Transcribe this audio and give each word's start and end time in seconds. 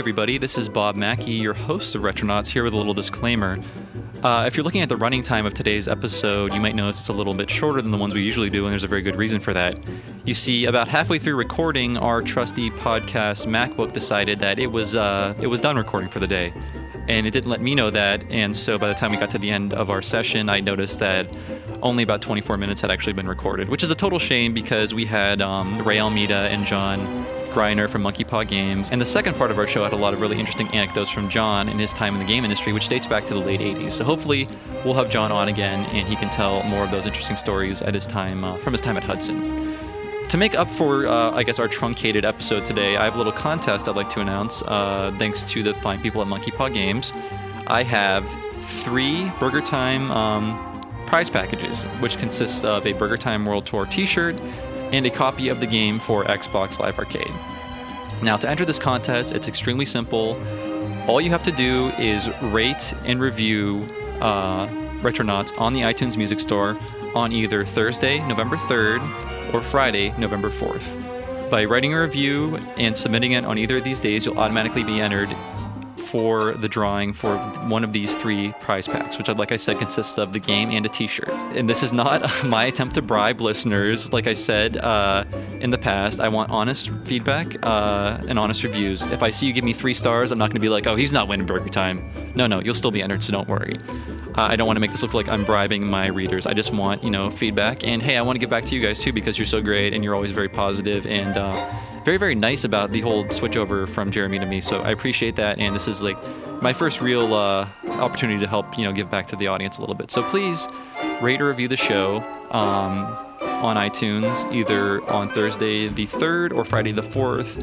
everybody, 0.00 0.38
this 0.38 0.56
is 0.56 0.66
Bob 0.66 0.96
Mackey, 0.96 1.32
your 1.32 1.52
host 1.52 1.94
of 1.94 2.00
Retronauts, 2.00 2.48
here 2.48 2.64
with 2.64 2.72
a 2.72 2.76
little 2.76 2.94
disclaimer. 2.94 3.58
Uh, 4.22 4.44
if 4.46 4.56
you're 4.56 4.64
looking 4.64 4.80
at 4.80 4.88
the 4.88 4.96
running 4.96 5.22
time 5.22 5.44
of 5.44 5.52
today's 5.52 5.88
episode, 5.88 6.54
you 6.54 6.60
might 6.60 6.74
notice 6.74 7.00
it's 7.00 7.10
a 7.10 7.12
little 7.12 7.34
bit 7.34 7.50
shorter 7.50 7.82
than 7.82 7.90
the 7.90 7.98
ones 7.98 8.14
we 8.14 8.22
usually 8.22 8.48
do, 8.48 8.64
and 8.64 8.72
there's 8.72 8.82
a 8.82 8.88
very 8.88 9.02
good 9.02 9.14
reason 9.14 9.40
for 9.40 9.52
that. 9.52 9.78
You 10.24 10.32
see, 10.32 10.64
about 10.64 10.88
halfway 10.88 11.18
through 11.18 11.36
recording, 11.36 11.98
our 11.98 12.22
trusty 12.22 12.70
podcast 12.70 13.44
MacBook 13.44 13.92
decided 13.92 14.38
that 14.38 14.58
it 14.58 14.68
was 14.68 14.96
uh, 14.96 15.34
it 15.38 15.48
was 15.48 15.60
done 15.60 15.76
recording 15.76 16.08
for 16.08 16.18
the 16.18 16.26
day, 16.26 16.50
and 17.10 17.26
it 17.26 17.32
didn't 17.32 17.50
let 17.50 17.60
me 17.60 17.74
know 17.74 17.90
that. 17.90 18.24
And 18.30 18.56
so 18.56 18.78
by 18.78 18.88
the 18.88 18.94
time 18.94 19.10
we 19.10 19.18
got 19.18 19.30
to 19.32 19.38
the 19.38 19.50
end 19.50 19.74
of 19.74 19.90
our 19.90 20.00
session, 20.00 20.48
I 20.48 20.60
noticed 20.60 20.98
that 21.00 21.28
only 21.82 22.04
about 22.04 22.22
24 22.22 22.56
minutes 22.56 22.80
had 22.80 22.90
actually 22.90 23.12
been 23.12 23.28
recorded, 23.28 23.68
which 23.68 23.82
is 23.82 23.90
a 23.90 23.94
total 23.94 24.18
shame 24.18 24.54
because 24.54 24.94
we 24.94 25.04
had 25.04 25.42
um, 25.42 25.76
Ray 25.84 26.00
Almeida 26.00 26.48
and 26.48 26.64
John 26.64 27.26
Greiner 27.50 27.88
from 27.88 28.02
Monkey 28.02 28.24
Paw 28.24 28.44
Games. 28.44 28.90
And 28.90 29.00
the 29.00 29.06
second 29.06 29.36
part 29.36 29.50
of 29.50 29.58
our 29.58 29.66
show 29.66 29.82
had 29.84 29.92
a 29.92 29.96
lot 29.96 30.14
of 30.14 30.20
really 30.20 30.38
interesting 30.38 30.68
anecdotes 30.68 31.10
from 31.10 31.28
John 31.28 31.68
and 31.68 31.80
his 31.80 31.92
time 31.92 32.14
in 32.14 32.20
the 32.20 32.26
game 32.26 32.44
industry, 32.44 32.72
which 32.72 32.88
dates 32.88 33.06
back 33.06 33.26
to 33.26 33.34
the 33.34 33.40
late 33.40 33.60
80s. 33.60 33.92
So 33.92 34.04
hopefully 34.04 34.48
we'll 34.84 34.94
have 34.94 35.10
John 35.10 35.32
on 35.32 35.48
again 35.48 35.84
and 35.86 36.06
he 36.06 36.16
can 36.16 36.30
tell 36.30 36.62
more 36.64 36.84
of 36.84 36.90
those 36.90 37.06
interesting 37.06 37.36
stories 37.36 37.82
at 37.82 37.94
his 37.94 38.06
time 38.06 38.44
uh, 38.44 38.56
from 38.58 38.72
his 38.72 38.80
time 38.80 38.96
at 38.96 39.04
Hudson. 39.04 39.76
To 40.28 40.36
make 40.36 40.54
up 40.54 40.70
for, 40.70 41.08
uh, 41.08 41.32
I 41.32 41.42
guess, 41.42 41.58
our 41.58 41.66
truncated 41.66 42.24
episode 42.24 42.64
today, 42.64 42.96
I 42.96 43.04
have 43.04 43.14
a 43.14 43.18
little 43.18 43.32
contest 43.32 43.88
I'd 43.88 43.96
like 43.96 44.10
to 44.10 44.20
announce. 44.20 44.62
Uh, 44.62 45.12
thanks 45.18 45.42
to 45.44 45.62
the 45.62 45.74
fine 45.74 46.00
people 46.00 46.22
at 46.22 46.28
Monkey 46.28 46.52
Paw 46.52 46.68
Games, 46.68 47.12
I 47.66 47.82
have 47.82 48.24
three 48.62 49.30
Burger 49.40 49.60
Time 49.60 50.10
um, 50.12 50.80
prize 51.06 51.28
packages, 51.28 51.82
which 51.98 52.16
consists 52.18 52.62
of 52.62 52.86
a 52.86 52.92
Burger 52.92 53.16
Time 53.16 53.44
World 53.44 53.66
Tour 53.66 53.86
T-shirt 53.86 54.40
and 54.92 55.06
a 55.06 55.10
copy 55.10 55.48
of 55.48 55.60
the 55.60 55.66
game 55.66 55.98
for 55.98 56.24
Xbox 56.24 56.78
Live 56.78 56.98
Arcade. 56.98 57.32
Now, 58.22 58.36
to 58.36 58.48
enter 58.48 58.64
this 58.64 58.78
contest, 58.78 59.32
it's 59.32 59.48
extremely 59.48 59.86
simple. 59.86 60.36
All 61.08 61.20
you 61.20 61.30
have 61.30 61.42
to 61.44 61.52
do 61.52 61.88
is 61.98 62.28
rate 62.42 62.92
and 63.04 63.20
review 63.20 63.88
uh, 64.20 64.68
Retronauts 65.00 65.58
on 65.58 65.72
the 65.72 65.80
iTunes 65.80 66.16
Music 66.16 66.40
Store 66.40 66.78
on 67.14 67.32
either 67.32 67.64
Thursday, 67.64 68.18
November 68.28 68.56
3rd, 68.56 69.54
or 69.54 69.62
Friday, 69.62 70.14
November 70.18 70.50
4th. 70.50 71.50
By 71.50 71.64
writing 71.64 71.94
a 71.94 72.00
review 72.00 72.56
and 72.76 72.96
submitting 72.96 73.32
it 73.32 73.44
on 73.44 73.58
either 73.58 73.78
of 73.78 73.84
these 73.84 73.98
days, 73.98 74.24
you'll 74.24 74.38
automatically 74.38 74.84
be 74.84 75.00
entered 75.00 75.34
for 76.10 76.54
the 76.54 76.68
drawing 76.68 77.12
for 77.12 77.36
one 77.68 77.84
of 77.84 77.92
these 77.92 78.16
three 78.16 78.52
prize 78.60 78.88
packs, 78.88 79.16
which, 79.16 79.28
like 79.28 79.52
I 79.52 79.56
said, 79.56 79.78
consists 79.78 80.18
of 80.18 80.32
the 80.32 80.40
game 80.40 80.70
and 80.70 80.84
a 80.84 80.88
T-shirt. 80.88 81.28
And 81.28 81.70
this 81.70 81.82
is 81.82 81.92
not 81.92 82.22
my 82.44 82.64
attempt 82.66 82.96
to 82.96 83.02
bribe 83.02 83.40
listeners. 83.40 84.12
Like 84.12 84.26
I 84.26 84.34
said 84.34 84.76
uh, 84.78 85.24
in 85.60 85.70
the 85.70 85.78
past, 85.78 86.20
I 86.20 86.28
want 86.28 86.50
honest 86.50 86.90
feedback 87.04 87.56
uh, 87.64 88.18
and 88.28 88.38
honest 88.38 88.62
reviews. 88.64 89.06
If 89.06 89.22
I 89.22 89.30
see 89.30 89.46
you 89.46 89.52
give 89.52 89.64
me 89.64 89.72
three 89.72 89.94
stars, 89.94 90.32
I'm 90.32 90.38
not 90.38 90.50
going 90.50 90.54
to 90.54 90.60
be 90.60 90.68
like, 90.68 90.86
"Oh, 90.86 90.96
he's 90.96 91.12
not 91.12 91.28
winning 91.28 91.46
Burger 91.46 91.68
Time." 91.68 92.10
No, 92.34 92.46
no, 92.46 92.60
you'll 92.60 92.74
still 92.74 92.90
be 92.90 93.02
entered, 93.02 93.22
so 93.22 93.32
don't 93.32 93.48
worry. 93.48 93.78
Uh, 94.36 94.48
I 94.50 94.56
don't 94.56 94.66
want 94.66 94.76
to 94.76 94.80
make 94.80 94.90
this 94.90 95.02
look 95.02 95.14
like 95.14 95.28
I'm 95.28 95.44
bribing 95.44 95.84
my 95.84 96.06
readers. 96.06 96.46
I 96.46 96.54
just 96.54 96.72
want 96.72 97.04
you 97.04 97.10
know 97.10 97.30
feedback, 97.30 97.84
and 97.84 98.02
hey, 98.02 98.16
I 98.16 98.22
want 98.22 98.36
to 98.36 98.40
give 98.40 98.50
back 98.50 98.64
to 98.64 98.74
you 98.74 98.80
guys 98.80 98.98
too 98.98 99.12
because 99.12 99.38
you're 99.38 99.46
so 99.46 99.60
great 99.60 99.94
and 99.94 100.02
you're 100.02 100.14
always 100.14 100.30
very 100.30 100.48
positive 100.48 101.06
and 101.06 101.36
uh, 101.36 101.72
very 102.04 102.16
very 102.16 102.34
nice 102.34 102.64
about 102.64 102.92
the 102.92 103.00
whole 103.00 103.28
switch 103.30 103.56
over 103.56 103.86
from 103.86 104.10
Jeremy 104.10 104.38
to 104.38 104.46
me. 104.46 104.60
So 104.60 104.82
I 104.82 104.90
appreciate 104.90 105.36
that, 105.36 105.58
and 105.58 105.74
this 105.74 105.88
is 105.88 106.00
like 106.02 106.16
my 106.62 106.72
first 106.72 107.00
real 107.00 107.34
uh, 107.34 107.68
opportunity 107.88 108.40
to 108.40 108.46
help 108.46 108.78
you 108.78 108.84
know 108.84 108.92
give 108.92 109.10
back 109.10 109.26
to 109.28 109.36
the 109.36 109.46
audience 109.46 109.78
a 109.78 109.80
little 109.80 109.94
bit. 109.94 110.10
So 110.10 110.22
please 110.22 110.68
rate 111.20 111.40
or 111.40 111.48
review 111.48 111.68
the 111.68 111.76
show 111.76 112.18
um, 112.50 113.06
on 113.40 113.76
iTunes 113.76 114.50
either 114.52 115.02
on 115.10 115.28
Thursday 115.30 115.88
the 115.88 116.06
third 116.06 116.52
or 116.52 116.64
Friday 116.64 116.92
the 116.92 117.02
fourth, 117.02 117.62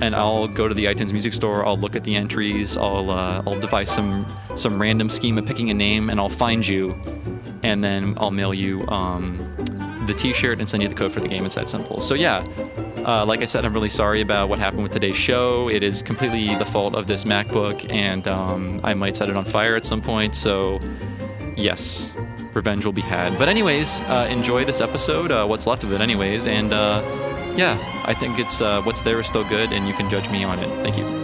and 0.00 0.14
I'll 0.14 0.48
go 0.48 0.68
to 0.68 0.74
the 0.74 0.86
iTunes 0.86 1.12
Music 1.12 1.32
Store. 1.32 1.64
I'll 1.66 1.78
look 1.78 1.96
at 1.96 2.04
the 2.04 2.14
entries. 2.14 2.76
I'll 2.76 3.10
uh, 3.10 3.42
I'll 3.46 3.60
devise 3.60 3.90
some 3.90 4.26
some 4.56 4.80
random 4.80 5.08
scheme 5.10 5.38
of 5.38 5.46
picking 5.46 5.70
a 5.70 5.74
name, 5.74 6.10
and 6.10 6.20
I'll 6.20 6.28
find 6.28 6.66
you, 6.66 7.00
and 7.62 7.82
then 7.82 8.14
I'll 8.18 8.30
mail 8.30 8.54
you. 8.54 8.86
Um, 8.88 9.38
the 10.06 10.14
T-shirt 10.14 10.58
and 10.58 10.68
send 10.68 10.82
you 10.82 10.88
the 10.88 10.94
code 10.94 11.12
for 11.12 11.20
the 11.20 11.28
game. 11.28 11.44
It's 11.44 11.54
that 11.54 11.68
simple. 11.68 12.00
So 12.00 12.14
yeah, 12.14 12.44
uh, 13.06 13.24
like 13.26 13.40
I 13.40 13.46
said, 13.46 13.64
I'm 13.64 13.72
really 13.72 13.88
sorry 13.88 14.20
about 14.20 14.48
what 14.48 14.58
happened 14.58 14.82
with 14.82 14.92
today's 14.92 15.16
show. 15.16 15.68
It 15.68 15.82
is 15.82 16.02
completely 16.02 16.54
the 16.56 16.64
fault 16.64 16.94
of 16.94 17.06
this 17.06 17.24
MacBook, 17.24 17.90
and 17.92 18.26
um, 18.28 18.80
I 18.82 18.94
might 18.94 19.16
set 19.16 19.28
it 19.28 19.36
on 19.36 19.44
fire 19.44 19.76
at 19.76 19.84
some 19.84 20.02
point. 20.02 20.34
So 20.34 20.80
yes, 21.56 22.12
revenge 22.54 22.84
will 22.84 22.92
be 22.92 23.02
had. 23.02 23.38
But 23.38 23.48
anyways, 23.48 24.00
uh, 24.02 24.28
enjoy 24.30 24.64
this 24.64 24.80
episode. 24.80 25.30
Uh, 25.30 25.46
what's 25.46 25.66
left 25.66 25.84
of 25.84 25.92
it, 25.92 26.00
anyways, 26.00 26.46
and 26.46 26.72
uh, 26.72 27.02
yeah, 27.56 27.78
I 28.04 28.14
think 28.14 28.38
it's 28.38 28.60
uh, 28.60 28.82
what's 28.82 29.02
there 29.02 29.20
is 29.20 29.26
still 29.26 29.44
good, 29.44 29.72
and 29.72 29.86
you 29.86 29.94
can 29.94 30.10
judge 30.10 30.28
me 30.30 30.44
on 30.44 30.58
it. 30.58 30.68
Thank 30.82 30.98
you. 30.98 31.20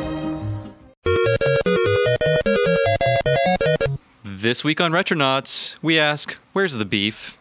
This 4.24 4.62
week 4.62 4.80
on 4.80 4.92
Retronauts, 4.92 5.76
we 5.82 5.98
ask, 5.98 6.38
"Where's 6.52 6.74
the 6.74 6.84
beef?" 6.84 7.36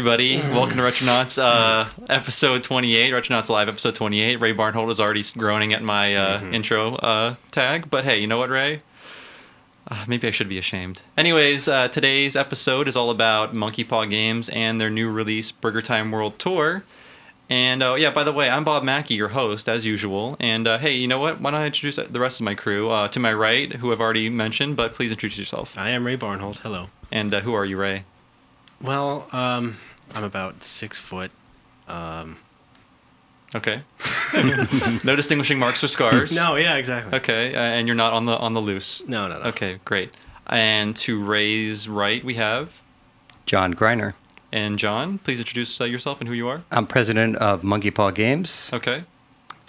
Everybody, 0.00 0.38
welcome 0.38 0.78
to 0.78 0.82
Retronauts, 0.82 1.38
uh, 1.38 1.86
episode 2.08 2.64
28, 2.64 3.12
Retronauts 3.12 3.50
Live, 3.50 3.68
episode 3.68 3.94
28. 3.94 4.40
Ray 4.40 4.54
Barnholt 4.54 4.90
is 4.90 4.98
already 4.98 5.22
groaning 5.36 5.74
at 5.74 5.82
my 5.82 6.16
uh, 6.16 6.42
intro 6.52 6.94
uh, 6.94 7.34
tag, 7.50 7.90
but 7.90 8.04
hey, 8.04 8.18
you 8.18 8.26
know 8.26 8.38
what, 8.38 8.48
Ray? 8.48 8.80
Uh, 9.86 10.02
maybe 10.08 10.26
I 10.26 10.30
should 10.30 10.48
be 10.48 10.56
ashamed. 10.56 11.02
Anyways, 11.18 11.68
uh, 11.68 11.88
today's 11.88 12.34
episode 12.34 12.88
is 12.88 12.96
all 12.96 13.10
about 13.10 13.54
Monkey 13.54 13.84
Paw 13.84 14.06
Games 14.06 14.48
and 14.48 14.80
their 14.80 14.88
new 14.88 15.10
release, 15.10 15.50
Burger 15.50 15.82
Time 15.82 16.10
World 16.10 16.38
Tour. 16.38 16.82
And 17.50 17.82
uh, 17.82 17.96
yeah, 17.96 18.10
by 18.10 18.24
the 18.24 18.32
way, 18.32 18.48
I'm 18.48 18.64
Bob 18.64 18.82
Mackey, 18.82 19.16
your 19.16 19.28
host, 19.28 19.68
as 19.68 19.84
usual. 19.84 20.34
And 20.40 20.66
uh, 20.66 20.78
hey, 20.78 20.94
you 20.94 21.08
know 21.08 21.18
what? 21.18 21.42
Why 21.42 21.50
don't 21.50 21.60
I 21.60 21.66
introduce 21.66 21.96
the 21.96 22.20
rest 22.20 22.40
of 22.40 22.44
my 22.44 22.54
crew? 22.54 22.88
Uh, 22.88 23.08
to 23.08 23.20
my 23.20 23.34
right, 23.34 23.70
who 23.74 23.92
I've 23.92 24.00
already 24.00 24.30
mentioned, 24.30 24.76
but 24.76 24.94
please 24.94 25.10
introduce 25.10 25.36
yourself. 25.36 25.76
I 25.76 25.90
am 25.90 26.06
Ray 26.06 26.16
Barnholt. 26.16 26.60
Hello. 26.60 26.88
And 27.12 27.34
uh, 27.34 27.42
who 27.42 27.52
are 27.52 27.66
you, 27.66 27.76
Ray? 27.76 28.04
Well, 28.80 29.28
um, 29.32 29.76
I'm 30.14 30.24
about 30.24 30.64
six 30.64 30.98
foot. 30.98 31.30
Um, 31.88 32.36
Okay. 33.52 33.82
no 35.04 35.16
distinguishing 35.16 35.58
marks 35.58 35.82
or 35.82 35.88
scars. 35.88 36.32
no, 36.36 36.54
yeah, 36.54 36.76
exactly. 36.76 37.18
Okay, 37.18 37.52
uh, 37.52 37.58
and 37.58 37.88
you're 37.88 37.96
not 37.96 38.12
on 38.12 38.24
the 38.24 38.36
on 38.36 38.52
the 38.54 38.60
loose. 38.60 39.02
No, 39.08 39.26
no, 39.26 39.40
no. 39.42 39.48
Okay, 39.48 39.80
great. 39.84 40.16
And 40.46 40.94
to 40.98 41.20
Ray's 41.20 41.88
right, 41.88 42.22
we 42.24 42.34
have 42.34 42.80
John 43.46 43.74
Greiner. 43.74 44.14
and 44.52 44.78
John. 44.78 45.18
Please 45.18 45.40
introduce 45.40 45.80
uh, 45.80 45.84
yourself 45.84 46.20
and 46.20 46.28
who 46.28 46.34
you 46.34 46.46
are. 46.46 46.62
I'm 46.70 46.86
president 46.86 47.36
of 47.38 47.64
Monkey 47.64 47.90
Paw 47.90 48.12
Games. 48.12 48.70
Okay. 48.72 49.02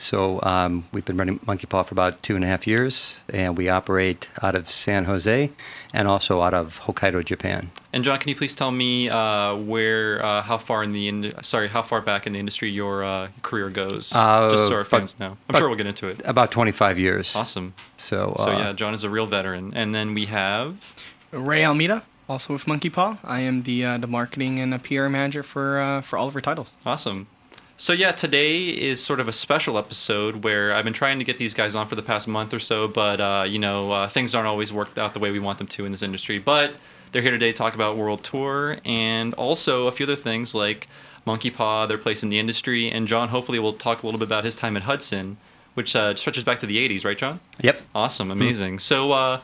So 0.01 0.39
um, 0.41 0.83
we've 0.91 1.05
been 1.05 1.15
running 1.15 1.39
Monkey 1.45 1.67
Paw 1.67 1.83
for 1.83 1.93
about 1.93 2.23
two 2.23 2.35
and 2.35 2.43
a 2.43 2.47
half 2.47 2.65
years, 2.65 3.19
and 3.29 3.55
we 3.55 3.69
operate 3.69 4.29
out 4.41 4.55
of 4.55 4.67
San 4.67 5.05
Jose 5.05 5.51
and 5.93 6.07
also 6.07 6.41
out 6.41 6.55
of 6.55 6.79
Hokkaido, 6.81 7.23
Japan. 7.23 7.69
And 7.93 8.03
John, 8.03 8.17
can 8.17 8.29
you 8.29 8.35
please 8.35 8.55
tell 8.55 8.71
me 8.71 9.09
uh, 9.09 9.55
where, 9.55 10.25
uh, 10.25 10.41
how 10.41 10.57
far 10.57 10.83
in 10.83 10.91
the, 10.93 11.07
in- 11.07 11.33
sorry, 11.43 11.67
how 11.67 11.83
far 11.83 12.01
back 12.01 12.25
in 12.25 12.33
the 12.33 12.39
industry 12.39 12.71
your 12.71 13.03
uh, 13.03 13.27
career 13.43 13.69
goes? 13.69 14.11
Uh, 14.11 14.49
Just 14.49 14.67
so 14.67 14.73
our 14.73 14.79
about- 14.81 14.89
fans 14.89 15.19
know. 15.19 15.37
I'm 15.47 15.55
sure 15.59 15.67
we'll 15.69 15.77
get 15.77 15.85
into 15.87 16.07
it. 16.07 16.19
About 16.25 16.49
25 16.51 16.97
years. 16.97 17.35
Awesome. 17.35 17.75
So, 17.97 18.33
So 18.37 18.51
uh, 18.51 18.57
yeah, 18.57 18.73
John 18.73 18.95
is 18.95 19.03
a 19.03 19.09
real 19.09 19.27
veteran. 19.27 19.71
And 19.75 19.93
then 19.93 20.15
we 20.15 20.25
have. 20.25 20.95
Ray 21.31 21.63
Almeida, 21.63 22.03
also 22.27 22.53
with 22.53 22.65
Monkey 22.65 22.89
Paw. 22.89 23.17
I 23.23 23.41
am 23.41 23.63
the 23.63 23.85
uh, 23.85 23.97
the 23.99 24.07
marketing 24.07 24.59
and 24.59 24.73
a 24.73 24.79
PR 24.79 25.07
manager 25.09 25.43
for 25.43 25.79
uh, 25.79 26.01
for 26.01 26.17
all 26.17 26.27
of 26.27 26.35
our 26.35 26.41
titles. 26.41 26.69
Awesome. 26.85 27.27
So 27.81 27.93
yeah, 27.93 28.11
today 28.11 28.67
is 28.67 29.03
sort 29.03 29.19
of 29.19 29.27
a 29.27 29.33
special 29.33 29.75
episode 29.75 30.43
where 30.43 30.71
I've 30.71 30.83
been 30.83 30.93
trying 30.93 31.17
to 31.17 31.25
get 31.25 31.39
these 31.39 31.55
guys 31.55 31.73
on 31.73 31.87
for 31.87 31.95
the 31.95 32.03
past 32.03 32.27
month 32.27 32.53
or 32.53 32.59
so, 32.59 32.87
but 32.87 33.19
uh, 33.19 33.43
you 33.47 33.57
know 33.57 33.91
uh, 33.91 34.07
things 34.07 34.35
aren't 34.35 34.47
always 34.47 34.71
worked 34.71 34.99
out 34.99 35.15
the 35.15 35.19
way 35.19 35.31
we 35.31 35.39
want 35.39 35.57
them 35.57 35.65
to 35.65 35.85
in 35.87 35.91
this 35.91 36.03
industry. 36.03 36.37
But 36.37 36.75
they're 37.11 37.23
here 37.23 37.31
today 37.31 37.51
to 37.51 37.57
talk 37.57 37.73
about 37.73 37.97
World 37.97 38.23
Tour 38.23 38.77
and 38.85 39.33
also 39.33 39.87
a 39.87 39.91
few 39.91 40.05
other 40.05 40.15
things 40.15 40.53
like 40.53 40.89
Monkey 41.25 41.49
Paw, 41.49 41.87
their 41.87 41.97
place 41.97 42.21
in 42.21 42.29
the 42.29 42.37
industry, 42.37 42.87
and 42.87 43.07
John 43.07 43.29
hopefully 43.29 43.57
will 43.57 43.73
talk 43.73 44.03
a 44.03 44.05
little 44.05 44.19
bit 44.19 44.27
about 44.27 44.45
his 44.45 44.55
time 44.55 44.77
at 44.77 44.83
Hudson, 44.83 45.37
which 45.73 45.95
uh, 45.95 46.13
stretches 46.13 46.43
back 46.43 46.59
to 46.59 46.67
the 46.67 46.77
'80s, 46.87 47.03
right, 47.03 47.17
John? 47.17 47.39
Yep. 47.61 47.81
Awesome, 47.95 48.29
amazing. 48.29 48.77
So, 48.77 49.11
uh, 49.11 49.41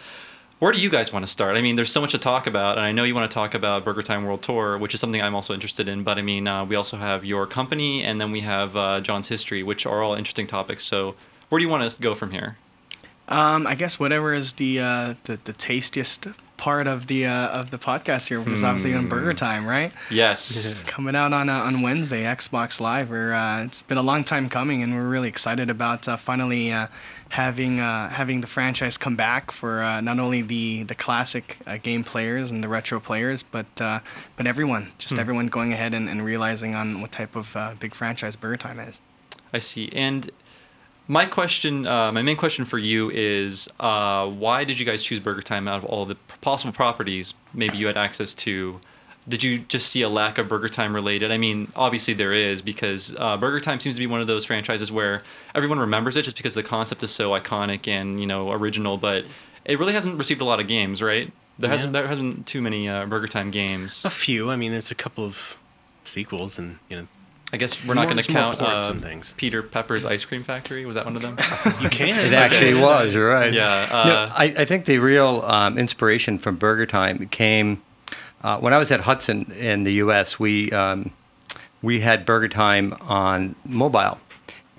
where 0.59 0.71
do 0.71 0.80
you 0.80 0.89
guys 0.89 1.13
want 1.13 1.25
to 1.25 1.31
start? 1.31 1.56
I 1.56 1.62
mean, 1.62 1.75
there's 1.75 1.92
so 1.92 2.01
much 2.01 2.12
to 2.12 2.18
talk 2.18 2.48
about, 2.48 2.77
and 2.77 2.86
I 2.86 2.92
know 2.92 3.04
you 3.04 3.13
want 3.13 3.30
to 3.30 3.33
talk 3.33 3.54
about 3.54 3.86
Burger 3.86 4.01
Time 4.01 4.25
World 4.25 4.42
Tour, 4.42 4.77
which 4.77 4.94
is 4.94 5.00
something 5.00 5.21
I'm 5.21 5.36
also 5.36 5.54
interested 5.54 5.88
in. 5.88 6.04
But 6.04 6.18
I 6.18 6.24
mean, 6.24 6.48
uh, 6.48 6.65
we 6.65 6.75
also 6.75 6.98
have 6.98 7.24
your 7.24 7.45
company, 7.45 8.04
and 8.04 8.19
then 8.19 8.31
we 8.31 8.42
have 8.42 8.75
uh, 8.75 9.01
John's 9.01 9.27
history, 9.27 9.62
which 9.62 9.86
are 9.86 10.01
all 10.01 10.15
interesting 10.15 10.48
topics. 10.48 10.83
So, 10.83 11.15
where 11.50 11.59
do 11.59 11.63
you 11.63 11.69
want 11.69 11.92
to 11.92 12.01
go 12.01 12.15
from 12.15 12.31
here? 12.31 12.57
Um, 13.27 13.68
I 13.68 13.75
guess 13.75 14.00
whatever 14.00 14.33
is 14.33 14.54
the 14.54 14.80
uh, 14.80 15.13
the, 15.25 15.39
the 15.44 15.54
tastiest 15.54 16.27
part 16.57 16.88
of 16.88 17.07
the 17.07 17.25
uh, 17.25 17.48
of 17.50 17.71
the 17.71 17.77
podcast 17.77 18.27
here 18.27 18.42
was 18.42 18.63
obviously 18.63 18.94
on 18.94 19.07
Burger 19.07 19.33
Time, 19.33 19.65
right? 19.65 19.92
Yes. 20.09 20.83
Coming 20.88 21.15
out 21.15 21.31
on 21.33 21.50
uh, 21.50 21.59
on 21.59 21.81
Wednesday, 21.81 22.24
Xbox 22.24 22.80
Live. 22.80 23.09
We're, 23.09 23.33
uh, 23.33 23.63
it's 23.63 23.83
been 23.83 23.98
a 23.98 24.04
long 24.04 24.24
time 24.24 24.50
coming, 24.50 24.83
and 24.83 24.95
we're 24.95 25.07
really 25.07 25.30
excited 25.30 25.69
about 25.69 26.07
uh, 26.07 26.18
finally 26.18 26.71
uh, 26.71 26.88
having 27.30 27.80
uh, 27.80 28.09
having 28.09 28.42
the 28.42 28.48
franchise 28.48 28.98
come 28.98 29.15
back 29.15 29.51
for 29.51 29.81
uh, 29.81 30.01
not 30.01 30.19
only 30.19 30.42
the 30.42 30.83
the 30.83 30.95
classic 30.95 31.57
uh, 31.68 31.77
game 31.77 32.04
players 32.04 32.51
and 32.51 32.63
the 32.63 32.68
retro 32.68 33.00
players, 33.00 33.44
but 33.44 33.81
uh, 33.81 34.00
but 34.36 34.48
everyone, 34.48 34.92
just 34.98 35.18
everyone 35.18 35.48
going 35.48 35.74
ahead 35.74 35.94
and, 35.94 36.10
and 36.10 36.24
realizing 36.24 36.75
on 36.75 37.01
what 37.01 37.12
type 37.12 37.36
of 37.36 37.56
uh, 37.56 37.74
big 37.80 37.94
franchise 37.94 38.36
Burger 38.36 38.57
Time 38.57 38.80
is. 38.80 39.00
I 39.53 39.60
see. 39.60 39.89
And 39.94 40.31
my 41.07 41.25
question, 41.25 41.88
uh, 41.88 42.12
my 42.12 42.21
main 42.21 42.38
question 42.38 42.65
for 42.65 42.77
you 42.77 43.09
is, 43.12 43.68
uh, 43.80 44.27
why 44.30 44.63
did 44.63 44.77
you 44.80 44.86
guys 44.86 45.04
choose 45.04 45.19
Burger 45.19 45.42
Time 45.42 45.68
out 45.68 45.83
of 45.83 45.86
all 45.86 46.06
the 46.06 46.15
possible 46.42 46.74
properties 46.74 47.33
maybe 47.54 47.77
you 47.77 47.88
had 47.88 47.98
access 47.98 48.33
to? 48.36 48.80
Did 49.27 49.44
you 49.44 49.59
just 49.59 49.88
see 49.89 50.01
a 50.01 50.09
lack 50.09 50.38
of 50.38 50.48
Burger 50.48 50.69
Time 50.69 50.94
related? 50.94 51.31
I 51.31 51.38
mean, 51.38 51.69
obviously 51.75 52.13
there 52.13 52.33
is 52.33 52.62
because 52.62 53.13
uh, 53.18 53.38
Burger 53.38 53.59
Time 53.59 53.80
seems 53.80 53.95
to 53.95 54.00
be 54.00 54.07
one 54.07 54.21
of 54.21 54.27
those 54.27 54.45
franchises 54.45 54.92
where 54.92 55.24
everyone 55.54 55.80
remembers 55.80 56.15
it 56.15 56.24
just 56.24 56.38
because 56.38 56.54
the 56.54 56.63
concept 56.63 57.04
is 57.04 57.12
so 57.12 57.31
iconic 57.31 57.88
and 57.88 58.19
you 58.19 58.27
know 58.27 58.51
original, 58.51 58.98
but 58.98 59.25
it 59.65 59.80
really 59.80 59.94
hasn't 59.94 60.18
received 60.18 60.42
a 60.42 60.45
lot 60.45 60.60
of 60.60 60.68
games, 60.68 61.01
right? 61.01 61.31
There 61.60 61.71
hasn't 61.71 61.94
there 61.94 62.07
hasn't 62.07 62.45
too 62.48 62.62
many 62.62 62.88
uh, 62.88 63.06
Burger 63.06 63.27
Time 63.27 63.51
games. 63.51 64.06
A 64.06 64.10
few. 64.10 64.51
I 64.51 64.56
mean, 64.56 64.71
there's 64.71 64.92
a 64.92 64.95
couple 64.95 65.25
of 65.25 65.57
sequels, 66.03 66.57
and 66.57 66.80
you 66.88 66.98
know, 66.98 67.07
I 67.54 67.58
guess 67.58 67.84
we're 67.86 67.94
not 67.94 68.06
going 68.10 68.18
to 68.18 68.30
count 68.32 68.60
ports 68.60 68.90
uh, 68.90 68.92
and 68.92 69.02
things. 69.02 69.34
Peter 69.38 69.62
Pepper's 69.64 70.04
Ice 70.04 70.26
Cream 70.26 70.44
Factory. 70.44 70.86
Was 70.86 70.96
that 70.96 71.06
one 71.06 71.16
of 71.16 71.22
them? 71.22 71.38
you 71.82 71.90
can. 71.90 72.10
It 72.20 72.34
actually 72.34 72.74
Okay. 72.74 72.82
was. 72.82 73.14
You're 73.14 73.30
right. 73.30 73.54
Yeah, 73.54 73.88
No, 73.90 73.98
uh, 73.98 74.32
I, 74.36 74.46
I 74.58 74.66
think 74.66 74.84
the 74.86 75.00
real 75.00 75.42
um, 75.46 75.78
inspiration 75.78 76.38
from 76.40 76.58
Burger 76.58 76.86
Time 76.86 77.28
came 77.30 77.82
uh, 78.44 78.58
when 78.60 78.74
I 78.74 78.78
was 78.78 78.92
at 78.92 79.00
Hudson 79.00 79.50
in 79.54 79.84
the 79.86 79.94
U.S. 79.94 80.38
We 80.38 80.72
um, 80.72 81.12
we 81.82 82.02
had 82.02 82.26
Burger 82.26 82.50
Time 82.50 82.94
on 83.02 83.56
mobile, 83.64 84.20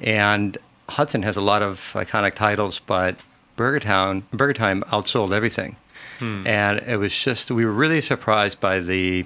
and 0.02 0.58
Hudson 0.90 1.22
has 1.22 1.36
a 1.36 1.40
lot 1.40 1.62
of 1.62 1.78
iconic 1.94 2.34
titles, 2.34 2.80
but 2.86 3.16
Burger 3.56 3.80
Town 3.80 4.24
Burger 4.30 4.52
Time 4.52 4.82
outsold 4.92 5.32
everything, 5.32 5.74
and 6.20 6.80
it 6.80 6.98
was 6.98 7.12
just 7.18 7.50
we 7.50 7.64
were 7.64 7.72
really 7.72 8.02
surprised 8.02 8.60
by 8.60 8.78
the 8.78 9.24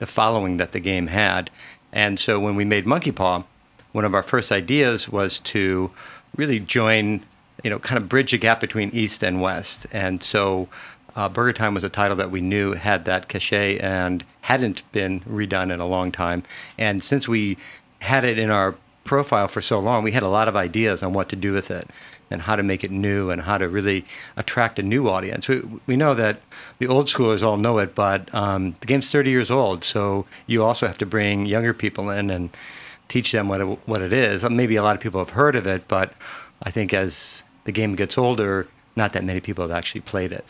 the 0.00 0.06
following 0.06 0.56
that 0.56 0.72
the 0.72 0.80
game 0.80 1.06
had, 1.06 1.50
and 1.92 2.18
so 2.18 2.38
when 2.38 2.56
we 2.56 2.64
made 2.64 2.86
Monkey 2.86 3.12
Paw, 3.12 3.42
one 3.92 4.04
of 4.04 4.14
our 4.14 4.22
first 4.22 4.52
ideas 4.52 5.08
was 5.08 5.40
to 5.40 5.90
really 6.36 6.60
join, 6.60 7.24
you 7.64 7.70
know, 7.70 7.78
kind 7.78 7.98
of 8.00 8.08
bridge 8.08 8.32
a 8.32 8.38
gap 8.38 8.60
between 8.60 8.90
East 8.90 9.24
and 9.24 9.40
West. 9.40 9.86
And 9.92 10.22
so 10.22 10.68
uh, 11.16 11.28
Burger 11.28 11.52
Time 11.52 11.74
was 11.74 11.84
a 11.84 11.88
title 11.88 12.16
that 12.16 12.30
we 12.30 12.40
knew 12.40 12.72
had 12.72 13.04
that 13.06 13.28
cachet 13.28 13.78
and 13.78 14.24
hadn't 14.42 14.90
been 14.92 15.20
redone 15.20 15.72
in 15.72 15.80
a 15.80 15.86
long 15.86 16.12
time. 16.12 16.44
And 16.78 17.02
since 17.02 17.26
we 17.26 17.58
had 17.98 18.24
it 18.24 18.38
in 18.38 18.50
our 18.50 18.74
profile 19.04 19.48
for 19.48 19.60
so 19.60 19.78
long, 19.78 20.04
we 20.04 20.12
had 20.12 20.22
a 20.22 20.28
lot 20.28 20.48
of 20.48 20.56
ideas 20.56 21.02
on 21.02 21.12
what 21.12 21.28
to 21.30 21.36
do 21.36 21.52
with 21.52 21.70
it 21.70 21.88
and 22.30 22.42
how 22.42 22.54
to 22.54 22.62
make 22.62 22.84
it 22.84 22.90
new 22.90 23.30
and 23.30 23.42
how 23.42 23.58
to 23.58 23.68
really 23.68 24.04
attract 24.36 24.78
a 24.78 24.82
new 24.82 25.08
audience. 25.08 25.48
We, 25.48 25.62
we 25.86 25.96
know 25.96 26.14
that 26.14 26.40
the 26.78 26.86
old 26.86 27.06
schoolers 27.06 27.42
all 27.42 27.56
know 27.56 27.78
it, 27.78 27.94
but 27.94 28.32
um, 28.34 28.76
the 28.80 28.86
game's 28.86 29.10
30 29.10 29.30
years 29.30 29.50
old, 29.50 29.82
so 29.82 30.26
you 30.46 30.62
also 30.62 30.86
have 30.86 30.98
to 30.98 31.06
bring 31.06 31.46
younger 31.46 31.74
people 31.74 32.10
in 32.10 32.30
and 32.30 32.50
teach 33.08 33.32
them 33.32 33.48
what 33.48 33.60
it, 33.60 33.64
what 33.64 34.00
it 34.00 34.12
is. 34.12 34.44
Maybe 34.48 34.76
a 34.76 34.82
lot 34.82 34.94
of 34.94 35.02
people 35.02 35.20
have 35.20 35.30
heard 35.30 35.56
of 35.56 35.66
it, 35.66 35.88
but 35.88 36.12
I 36.62 36.70
think 36.70 36.94
as 36.94 37.42
the 37.64 37.72
game 37.72 37.96
gets 37.96 38.16
older, 38.16 38.68
not 38.96 39.12
that 39.14 39.24
many 39.24 39.40
people 39.40 39.62
have 39.62 39.76
actually 39.76 40.02
played 40.02 40.32
it. 40.32 40.44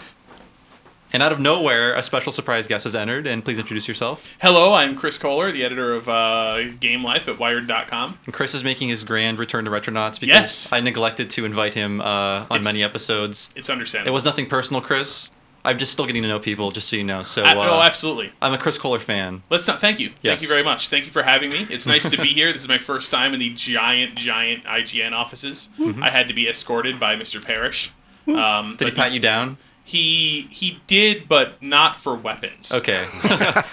And 1.12 1.24
out 1.24 1.32
of 1.32 1.40
nowhere, 1.40 1.94
a 1.96 2.02
special 2.02 2.30
surprise 2.30 2.68
guest 2.68 2.84
has 2.84 2.94
entered, 2.94 3.26
and 3.26 3.44
please 3.44 3.58
introduce 3.58 3.88
yourself. 3.88 4.36
Hello, 4.40 4.74
I'm 4.74 4.94
Chris 4.94 5.18
Kohler, 5.18 5.50
the 5.50 5.64
editor 5.64 5.92
of 5.92 6.08
uh, 6.08 6.70
Game 6.78 7.02
Life 7.02 7.26
at 7.28 7.36
Wired.com. 7.38 8.18
And 8.26 8.34
Chris 8.34 8.54
is 8.54 8.62
making 8.62 8.90
his 8.90 9.02
grand 9.02 9.38
return 9.40 9.64
to 9.64 9.70
Retronauts 9.72 10.20
because 10.20 10.28
Yes. 10.28 10.72
I 10.72 10.78
neglected 10.78 11.28
to 11.30 11.44
invite 11.44 11.74
him 11.74 12.00
uh, 12.00 12.04
on 12.48 12.60
It's- 12.60 12.64
many 12.64 12.84
episodes. 12.84 13.50
It's 13.56 13.68
understandable. 13.68 14.10
It 14.10 14.14
was 14.14 14.24
nothing 14.24 14.46
personal, 14.46 14.80
Chris. 14.80 15.30
I'm 15.64 15.78
just 15.78 15.92
still 15.92 16.06
getting 16.06 16.22
to 16.22 16.28
know 16.28 16.38
people, 16.38 16.70
just 16.70 16.88
so 16.88 16.96
you 16.96 17.04
know. 17.04 17.22
So 17.24 17.42
uh, 17.44 17.54
oh, 17.54 17.82
absolutely. 17.82 18.32
I'm 18.40 18.54
a 18.54 18.58
Chris 18.58 18.78
Kohler 18.78 18.98
fan. 19.00 19.42
Let's 19.50 19.66
not. 19.68 19.78
Thank 19.78 19.98
you. 20.00 20.10
Yes. 20.22 20.38
Thank 20.38 20.42
you 20.42 20.48
very 20.48 20.62
much. 20.64 20.88
Thank 20.88 21.04
you 21.04 21.12
for 21.12 21.22
having 21.22 21.50
me. 21.50 21.66
It's 21.68 21.86
nice 21.86 22.08
to 22.08 22.16
be 22.16 22.28
here. 22.28 22.50
This 22.52 22.62
is 22.62 22.68
my 22.68 22.78
first 22.78 23.10
time 23.10 23.34
in 23.34 23.40
the 23.40 23.50
giant, 23.50 24.14
giant 24.14 24.64
IGN 24.64 25.12
offices. 25.12 25.68
I 26.00 26.08
had 26.08 26.28
to 26.28 26.32
be 26.34 26.48
escorted 26.48 26.98
by 26.98 27.14
Mr. 27.16 27.44
Parrish. 27.44 27.90
Um, 28.26 28.76
Did 28.78 28.86
he 28.86 28.90
but 28.92 28.94
pat 29.02 29.12
you 29.12 29.20
down? 29.20 29.58
He 29.84 30.42
he 30.50 30.78
did, 30.86 31.26
but 31.28 31.60
not 31.62 31.96
for 31.96 32.14
weapons. 32.14 32.72
Okay. 32.72 33.04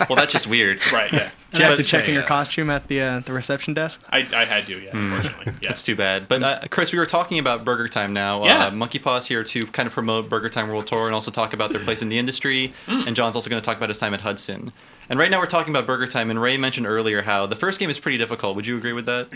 well, 0.10 0.16
that's 0.16 0.32
just 0.34 0.48
weird. 0.48 0.80
Right. 0.92 1.12
Yeah. 1.12 1.30
Did 1.52 1.60
you 1.60 1.66
have 1.66 1.76
to 1.78 1.84
But- 1.84 1.88
check 1.88 2.08
in 2.08 2.14
your 2.14 2.24
uh, 2.24 2.28
costume 2.28 2.70
at 2.70 2.88
the 2.88 3.00
uh, 3.02 3.20
the 3.22 3.32
reception 3.34 3.74
desk? 3.74 4.02
I, 4.10 4.28
I 4.34 4.44
had 4.46 4.66
to. 4.68 4.80
Yeah. 4.80 4.90
Unfortunately. 4.94 5.54
Yeah. 5.62 5.70
That's 5.70 5.84
too 5.84 5.96
bad. 5.96 6.28
But 6.28 6.44
uh, 6.44 6.60
Chris, 6.70 6.92
we 6.92 7.00
were 7.00 7.06
talking 7.06 7.40
about 7.40 7.64
Burger 7.64 7.88
Time 7.88 8.14
now. 8.14 8.44
Yeah. 8.44 8.66
Uh, 8.66 8.72
Monkey 8.72 9.00
Paw's 9.00 9.28
here 9.28 9.44
to 9.44 9.66
kind 9.68 9.88
of 9.88 9.94
promote 9.94 10.30
Burger 10.30 10.50
Time 10.50 10.68
World 10.70 10.88
Tour 10.88 11.06
and 11.06 11.14
also 11.16 11.32
talk 11.32 11.54
about 11.54 11.72
their 11.72 11.82
place 11.82 12.02
in 12.02 12.10
the 12.10 12.18
industry. 12.18 12.72
And 12.88 13.16
John's 13.16 13.36
also 13.36 13.50
going 13.50 13.62
to 13.62 13.66
talk 13.66 13.78
about 13.78 13.90
his 13.90 13.98
time 14.00 14.14
at 14.14 14.22
Hudson. 14.22 14.74
And 15.10 15.20
right 15.20 15.32
now 15.32 15.40
we're 15.40 15.46
talking 15.46 15.72
about 15.72 15.88
Burger 15.88 16.08
Time. 16.08 16.30
And 16.30 16.42
Ray 16.42 16.58
mentioned 16.58 16.88
earlier 16.88 17.22
how 17.22 17.46
the 17.46 17.56
first 17.56 17.80
game 17.80 17.90
is 17.90 18.00
pretty 18.00 18.18
difficult. 18.18 18.56
Would 18.56 18.68
you 18.68 18.78
agree 18.78 18.94
with 18.94 19.06
that? 19.06 19.30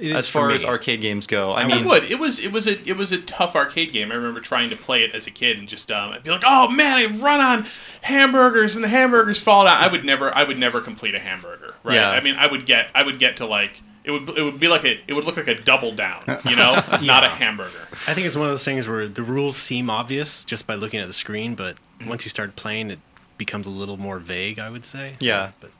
It 0.00 0.12
is 0.12 0.16
as 0.16 0.28
for 0.28 0.40
far 0.40 0.50
as 0.52 0.64
arcade 0.64 1.00
games 1.00 1.26
go, 1.26 1.52
I 1.52 1.62
I 1.62 1.66
mean, 1.66 1.84
would. 1.84 2.04
It 2.04 2.18
was 2.18 2.38
it 2.38 2.52
was 2.52 2.66
a 2.66 2.80
it 2.88 2.96
was 2.96 3.10
a 3.10 3.18
tough 3.18 3.56
arcade 3.56 3.90
game. 3.92 4.12
I 4.12 4.14
remember 4.14 4.40
trying 4.40 4.70
to 4.70 4.76
play 4.76 5.02
it 5.02 5.14
as 5.14 5.26
a 5.26 5.30
kid 5.30 5.58
and 5.58 5.68
just 5.68 5.90
um, 5.90 6.10
I'd 6.10 6.22
be 6.22 6.30
like, 6.30 6.44
oh 6.46 6.68
man, 6.68 6.96
I 6.96 7.06
run 7.18 7.40
on 7.40 7.66
hamburgers 8.02 8.76
and 8.76 8.84
the 8.84 8.88
hamburgers 8.88 9.40
fall 9.40 9.64
down. 9.64 9.76
I 9.76 9.88
would 9.88 10.04
never 10.04 10.34
I 10.34 10.44
would 10.44 10.58
never 10.58 10.80
complete 10.80 11.14
a 11.14 11.18
hamburger. 11.18 11.74
Right. 11.82 11.96
Yeah. 11.96 12.10
I 12.10 12.20
mean, 12.20 12.36
I 12.36 12.46
would 12.46 12.64
get 12.64 12.90
I 12.94 13.02
would 13.02 13.18
get 13.18 13.38
to 13.38 13.46
like 13.46 13.82
it 14.04 14.12
would 14.12 14.28
it 14.38 14.42
would 14.42 14.58
be 14.60 14.68
like 14.68 14.84
a 14.84 15.00
it 15.08 15.14
would 15.14 15.24
look 15.24 15.36
like 15.36 15.48
a 15.48 15.60
double 15.60 15.92
down. 15.92 16.22
You 16.48 16.56
know, 16.56 16.74
not 17.02 17.24
a 17.24 17.28
hamburger. 17.28 17.88
I 18.06 18.14
think 18.14 18.26
it's 18.26 18.36
one 18.36 18.46
of 18.46 18.52
those 18.52 18.64
things 18.64 18.86
where 18.86 19.08
the 19.08 19.22
rules 19.22 19.56
seem 19.56 19.90
obvious 19.90 20.44
just 20.44 20.66
by 20.66 20.76
looking 20.76 21.00
at 21.00 21.06
the 21.08 21.12
screen, 21.12 21.54
but 21.56 21.76
once 22.06 22.24
you 22.24 22.30
start 22.30 22.54
playing, 22.54 22.92
it 22.92 23.00
becomes 23.38 23.66
a 23.66 23.70
little 23.70 23.96
more 23.96 24.18
vague. 24.18 24.58
I 24.58 24.68
would 24.68 24.84
say. 24.84 25.16
Yeah. 25.20 25.52
But, 25.60 25.70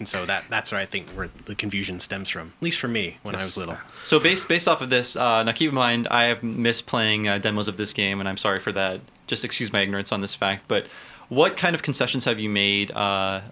and 0.00 0.08
so 0.08 0.26
that 0.26 0.44
that's 0.48 0.72
where 0.72 0.80
I 0.80 0.86
think 0.86 1.10
where 1.10 1.28
the 1.44 1.54
confusion 1.54 2.00
stems 2.00 2.28
from. 2.28 2.52
At 2.58 2.62
least 2.62 2.78
for 2.78 2.88
me 2.88 3.18
when 3.22 3.34
I 3.34 3.38
was 3.38 3.56
little. 3.56 3.76
So 4.02 4.18
based 4.18 4.48
based 4.48 4.66
off 4.66 4.80
of 4.80 4.90
this, 4.90 5.14
uh, 5.14 5.42
now 5.42 5.52
keep 5.52 5.68
in 5.68 5.74
mind 5.74 6.08
I 6.10 6.24
have 6.24 6.42
missed 6.42 6.86
playing 6.86 7.28
uh, 7.28 7.38
demos 7.38 7.68
of 7.68 7.76
this 7.76 7.92
game, 7.92 8.18
and 8.18 8.28
I'm 8.28 8.38
sorry 8.38 8.60
for 8.60 8.72
that. 8.72 9.00
Just 9.26 9.44
excuse 9.44 9.72
my 9.72 9.80
ignorance 9.80 10.10
on 10.10 10.22
this 10.22 10.34
fact. 10.34 10.64
But 10.66 10.88
what 11.28 11.56
kind 11.56 11.74
of 11.74 11.82
concessions 11.82 12.24
have 12.24 12.40
you 12.40 12.48
made 12.48 12.90
uh, 12.90 13.42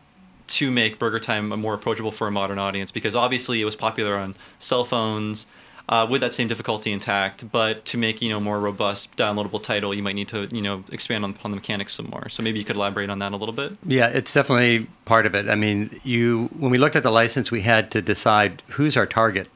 to 0.49 0.71
make 0.71 0.99
Burger 0.99 1.21
Time 1.21 1.49
more 1.49 1.75
approachable 1.75 2.13
for 2.13 2.27
a 2.27 2.31
modern 2.31 2.59
audience? 2.59 2.91
Because 2.91 3.15
obviously 3.15 3.61
it 3.61 3.65
was 3.65 3.77
popular 3.77 4.17
on 4.17 4.35
cell 4.59 4.85
phones. 4.85 5.47
Uh, 5.89 6.07
with 6.11 6.21
that 6.21 6.35
same 6.35 6.49
difficulty 6.49 6.93
intact, 6.93 7.51
but 7.51 7.83
to 7.87 7.97
make 7.97 8.21
you 8.21 8.29
know 8.29 8.39
more 8.39 8.61
robust 8.61 9.15
downloadable 9.17 9.63
title, 9.63 9.95
you 9.95 10.03
might 10.03 10.15
need 10.15 10.29
to 10.29 10.47
you 10.53 10.61
know 10.61 10.85
expand 10.93 11.25
on, 11.25 11.35
on 11.45 11.51
the 11.51 11.57
mechanics 11.57 11.95
some 11.95 12.11
more. 12.11 12.29
So 12.29 12.43
maybe 12.43 12.59
you 12.59 12.65
could 12.67 12.77
elaborate 12.77 13.09
on 13.09 13.21
that 13.21 13.33
a 13.33 13.37
little 13.37 13.55
bit. 13.55 13.73
Yeah, 13.87 14.09
it's 14.09 14.35
definitely 14.35 14.87
part 15.07 15.25
of 15.25 15.35
it. 15.35 15.49
I 15.49 15.55
mean, 15.55 15.99
you 16.05 16.51
when 16.59 16.71
we 16.71 16.77
looked 16.77 16.95
at 16.95 17.05
the 17.05 17.11
license, 17.11 17.51
we 17.51 17.63
had 17.63 17.91
to 17.93 18.03
decide 18.03 18.63
who's 18.69 18.99
our 18.99 19.07
target. 19.07 19.49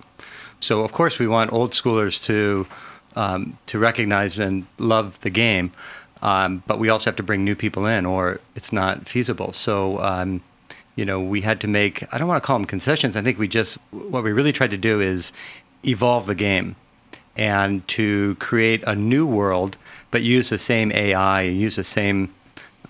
So 0.61 0.81
of 0.81 0.93
course, 0.93 1.19
we 1.19 1.27
want 1.27 1.53
old 1.53 1.73
schoolers 1.73 2.25
to 2.25 2.67
um, 3.15 3.59
to 3.67 3.79
recognize 3.79 4.39
and 4.39 4.67
love 4.79 5.21
the 5.21 5.31
game, 5.31 5.71
um, 6.23 6.63
but 6.67 6.79
we 6.79 6.89
also 6.89 7.11
have 7.11 7.17
to 7.17 7.23
bring 7.23 7.45
new 7.45 7.55
people 7.55 7.85
in, 7.85 8.07
or 8.07 8.41
it's 8.55 8.73
not 8.73 9.07
feasible. 9.07 9.53
So. 9.53 9.99
Um, 9.99 10.41
you 10.95 11.07
know, 11.07 11.23
we 11.23 11.41
had 11.41 11.59
to 11.63 11.67
make, 11.67 12.05
I 12.13 12.19
don't 12.19 12.29
want 12.29 12.43
to 12.43 12.47
call 12.47 12.59
them 12.59 12.67
concessions. 12.67 13.17
I 13.17 13.23
think 13.23 13.39
we 13.39 13.49
just, 13.49 13.79
what 13.93 14.23
we 14.23 14.31
really 14.31 14.53
tried 14.53 14.73
to 14.73 14.77
do 14.77 15.01
is 15.01 15.33
evolve 15.85 16.27
the 16.27 16.35
game 16.35 16.77
and 17.37 17.87
to 17.89 18.35
create 18.37 18.83
a 18.87 18.95
new 18.95 19.27
world, 19.27 19.77
but 20.11 20.23
use 20.23 20.51
the 20.51 20.59
same 20.59 20.93
AI, 20.93 21.43
use 21.43 21.77
the 21.77 21.85
same 21.85 22.33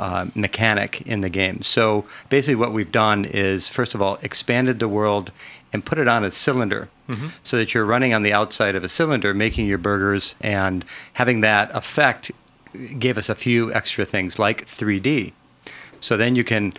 uh, 0.00 0.26
mechanic 0.34 1.02
in 1.02 1.20
the 1.20 1.28
game. 1.28 1.62
So 1.62 2.04
basically, 2.28 2.56
what 2.56 2.72
we've 2.72 2.90
done 2.90 3.24
is, 3.24 3.68
first 3.68 3.94
of 3.94 4.02
all, 4.02 4.18
expanded 4.22 4.80
the 4.80 4.88
world 4.88 5.30
and 5.72 5.84
put 5.84 5.98
it 5.98 6.08
on 6.08 6.24
a 6.24 6.30
cylinder 6.30 6.88
so 7.42 7.58
that 7.58 7.74
you're 7.74 7.84
running 7.84 8.14
on 8.14 8.22
the 8.22 8.32
outside 8.32 8.74
of 8.74 8.84
a 8.84 8.88
cylinder, 8.88 9.34
making 9.34 9.66
your 9.66 9.78
burgers, 9.78 10.34
and 10.40 10.84
having 11.12 11.42
that 11.42 11.70
effect 11.74 12.30
gave 12.98 13.18
us 13.18 13.28
a 13.28 13.34
few 13.34 13.72
extra 13.74 14.04
things 14.04 14.38
like 14.38 14.66
3D. 14.66 15.32
So 16.00 16.16
then 16.16 16.36
you 16.36 16.44
can 16.44 16.72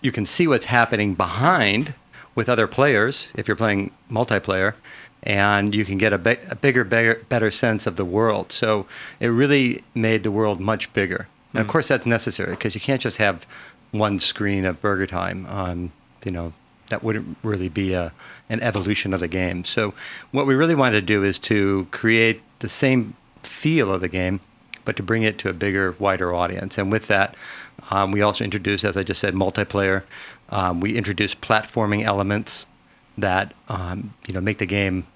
you 0.00 0.12
can 0.12 0.24
see 0.24 0.46
what's 0.46 0.66
happening 0.66 1.14
behind 1.14 1.94
with 2.34 2.48
other 2.48 2.66
players 2.66 3.28
if 3.34 3.48
you're 3.48 3.56
playing 3.56 3.90
multiplayer, 4.10 4.74
and 5.22 5.74
you 5.74 5.84
can 5.84 5.98
get 5.98 6.12
a, 6.12 6.50
a 6.50 6.54
bigger, 6.54 6.84
bigger, 6.84 7.22
better 7.28 7.50
sense 7.50 7.86
of 7.86 7.96
the 7.96 8.04
world. 8.04 8.52
So 8.52 8.86
it 9.20 9.28
really 9.28 9.82
made 9.94 10.22
the 10.24 10.30
world 10.30 10.60
much 10.60 10.92
bigger. 10.92 11.28
And 11.52 11.60
of 11.60 11.68
course, 11.68 11.88
that's 11.88 12.06
necessary 12.06 12.52
because 12.52 12.74
you 12.74 12.80
can't 12.80 13.00
just 13.00 13.18
have 13.18 13.46
one 13.92 14.18
screen 14.18 14.64
of 14.64 14.80
Burger 14.80 15.06
Time. 15.06 15.46
Um, 15.46 15.92
you 16.24 16.32
know, 16.32 16.52
that 16.88 17.02
wouldn't 17.02 17.36
really 17.42 17.68
be 17.68 17.92
a, 17.92 18.12
an 18.48 18.60
evolution 18.60 19.14
of 19.14 19.20
the 19.20 19.28
game. 19.28 19.64
So, 19.64 19.94
what 20.30 20.46
we 20.46 20.54
really 20.54 20.74
wanted 20.74 21.00
to 21.00 21.06
do 21.06 21.22
is 21.24 21.38
to 21.40 21.86
create 21.90 22.40
the 22.58 22.68
same 22.68 23.14
feel 23.42 23.92
of 23.92 24.00
the 24.00 24.08
game, 24.08 24.40
but 24.84 24.96
to 24.96 25.02
bring 25.02 25.22
it 25.22 25.38
to 25.38 25.48
a 25.48 25.52
bigger, 25.52 25.94
wider 25.98 26.34
audience. 26.34 26.78
And 26.78 26.90
with 26.90 27.06
that, 27.08 27.34
um, 27.90 28.12
we 28.12 28.22
also 28.22 28.44
introduced, 28.44 28.84
as 28.84 28.96
I 28.96 29.02
just 29.02 29.20
said, 29.20 29.34
multiplayer. 29.34 30.02
Um, 30.50 30.80
we 30.80 30.96
introduced 30.96 31.40
platforming 31.40 32.04
elements 32.04 32.66
that 33.18 33.52
um, 33.68 34.14
you 34.26 34.34
know 34.34 34.40
make 34.40 34.58
the 34.58 34.66
game 34.66 35.06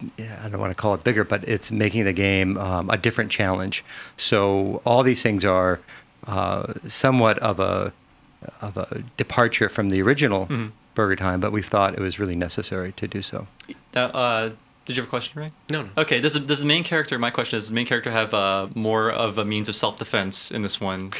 I 0.00 0.48
don't 0.48 0.60
want 0.60 0.70
to 0.70 0.74
call 0.74 0.94
it 0.94 1.04
bigger, 1.04 1.24
but 1.24 1.48
it's 1.48 1.70
making 1.70 2.04
the 2.04 2.12
game 2.12 2.58
um, 2.58 2.90
a 2.90 2.96
different 2.96 3.30
challenge. 3.30 3.84
So 4.16 4.82
all 4.84 5.02
these 5.02 5.22
things 5.22 5.44
are 5.44 5.80
uh, 6.26 6.74
somewhat 6.86 7.38
of 7.38 7.60
a 7.60 7.92
of 8.60 8.76
a 8.76 9.02
departure 9.16 9.68
from 9.68 9.90
the 9.90 10.02
original 10.02 10.48
Burger 10.94 11.16
Time, 11.16 11.40
but 11.40 11.52
we 11.52 11.62
thought 11.62 11.94
it 11.94 12.00
was 12.00 12.18
really 12.18 12.36
necessary 12.36 12.92
to 12.92 13.08
do 13.08 13.22
so. 13.22 13.46
Now, 13.94 14.06
uh, 14.06 14.50
did 14.84 14.96
you 14.96 15.02
have 15.02 15.08
a 15.08 15.10
question, 15.10 15.40
Ray? 15.40 15.50
No, 15.70 15.82
no. 15.82 15.88
Okay. 15.98 16.20
Does 16.20 16.34
the, 16.34 16.40
does 16.40 16.60
the 16.60 16.66
main 16.66 16.84
character? 16.84 17.18
My 17.18 17.30
question 17.30 17.56
is: 17.56 17.64
Does 17.64 17.68
the 17.70 17.74
main 17.74 17.86
character 17.86 18.10
have 18.10 18.32
uh, 18.34 18.68
more 18.74 19.10
of 19.10 19.38
a 19.38 19.44
means 19.44 19.68
of 19.68 19.76
self 19.76 19.98
defense 19.98 20.50
in 20.50 20.62
this 20.62 20.80
one? 20.80 21.12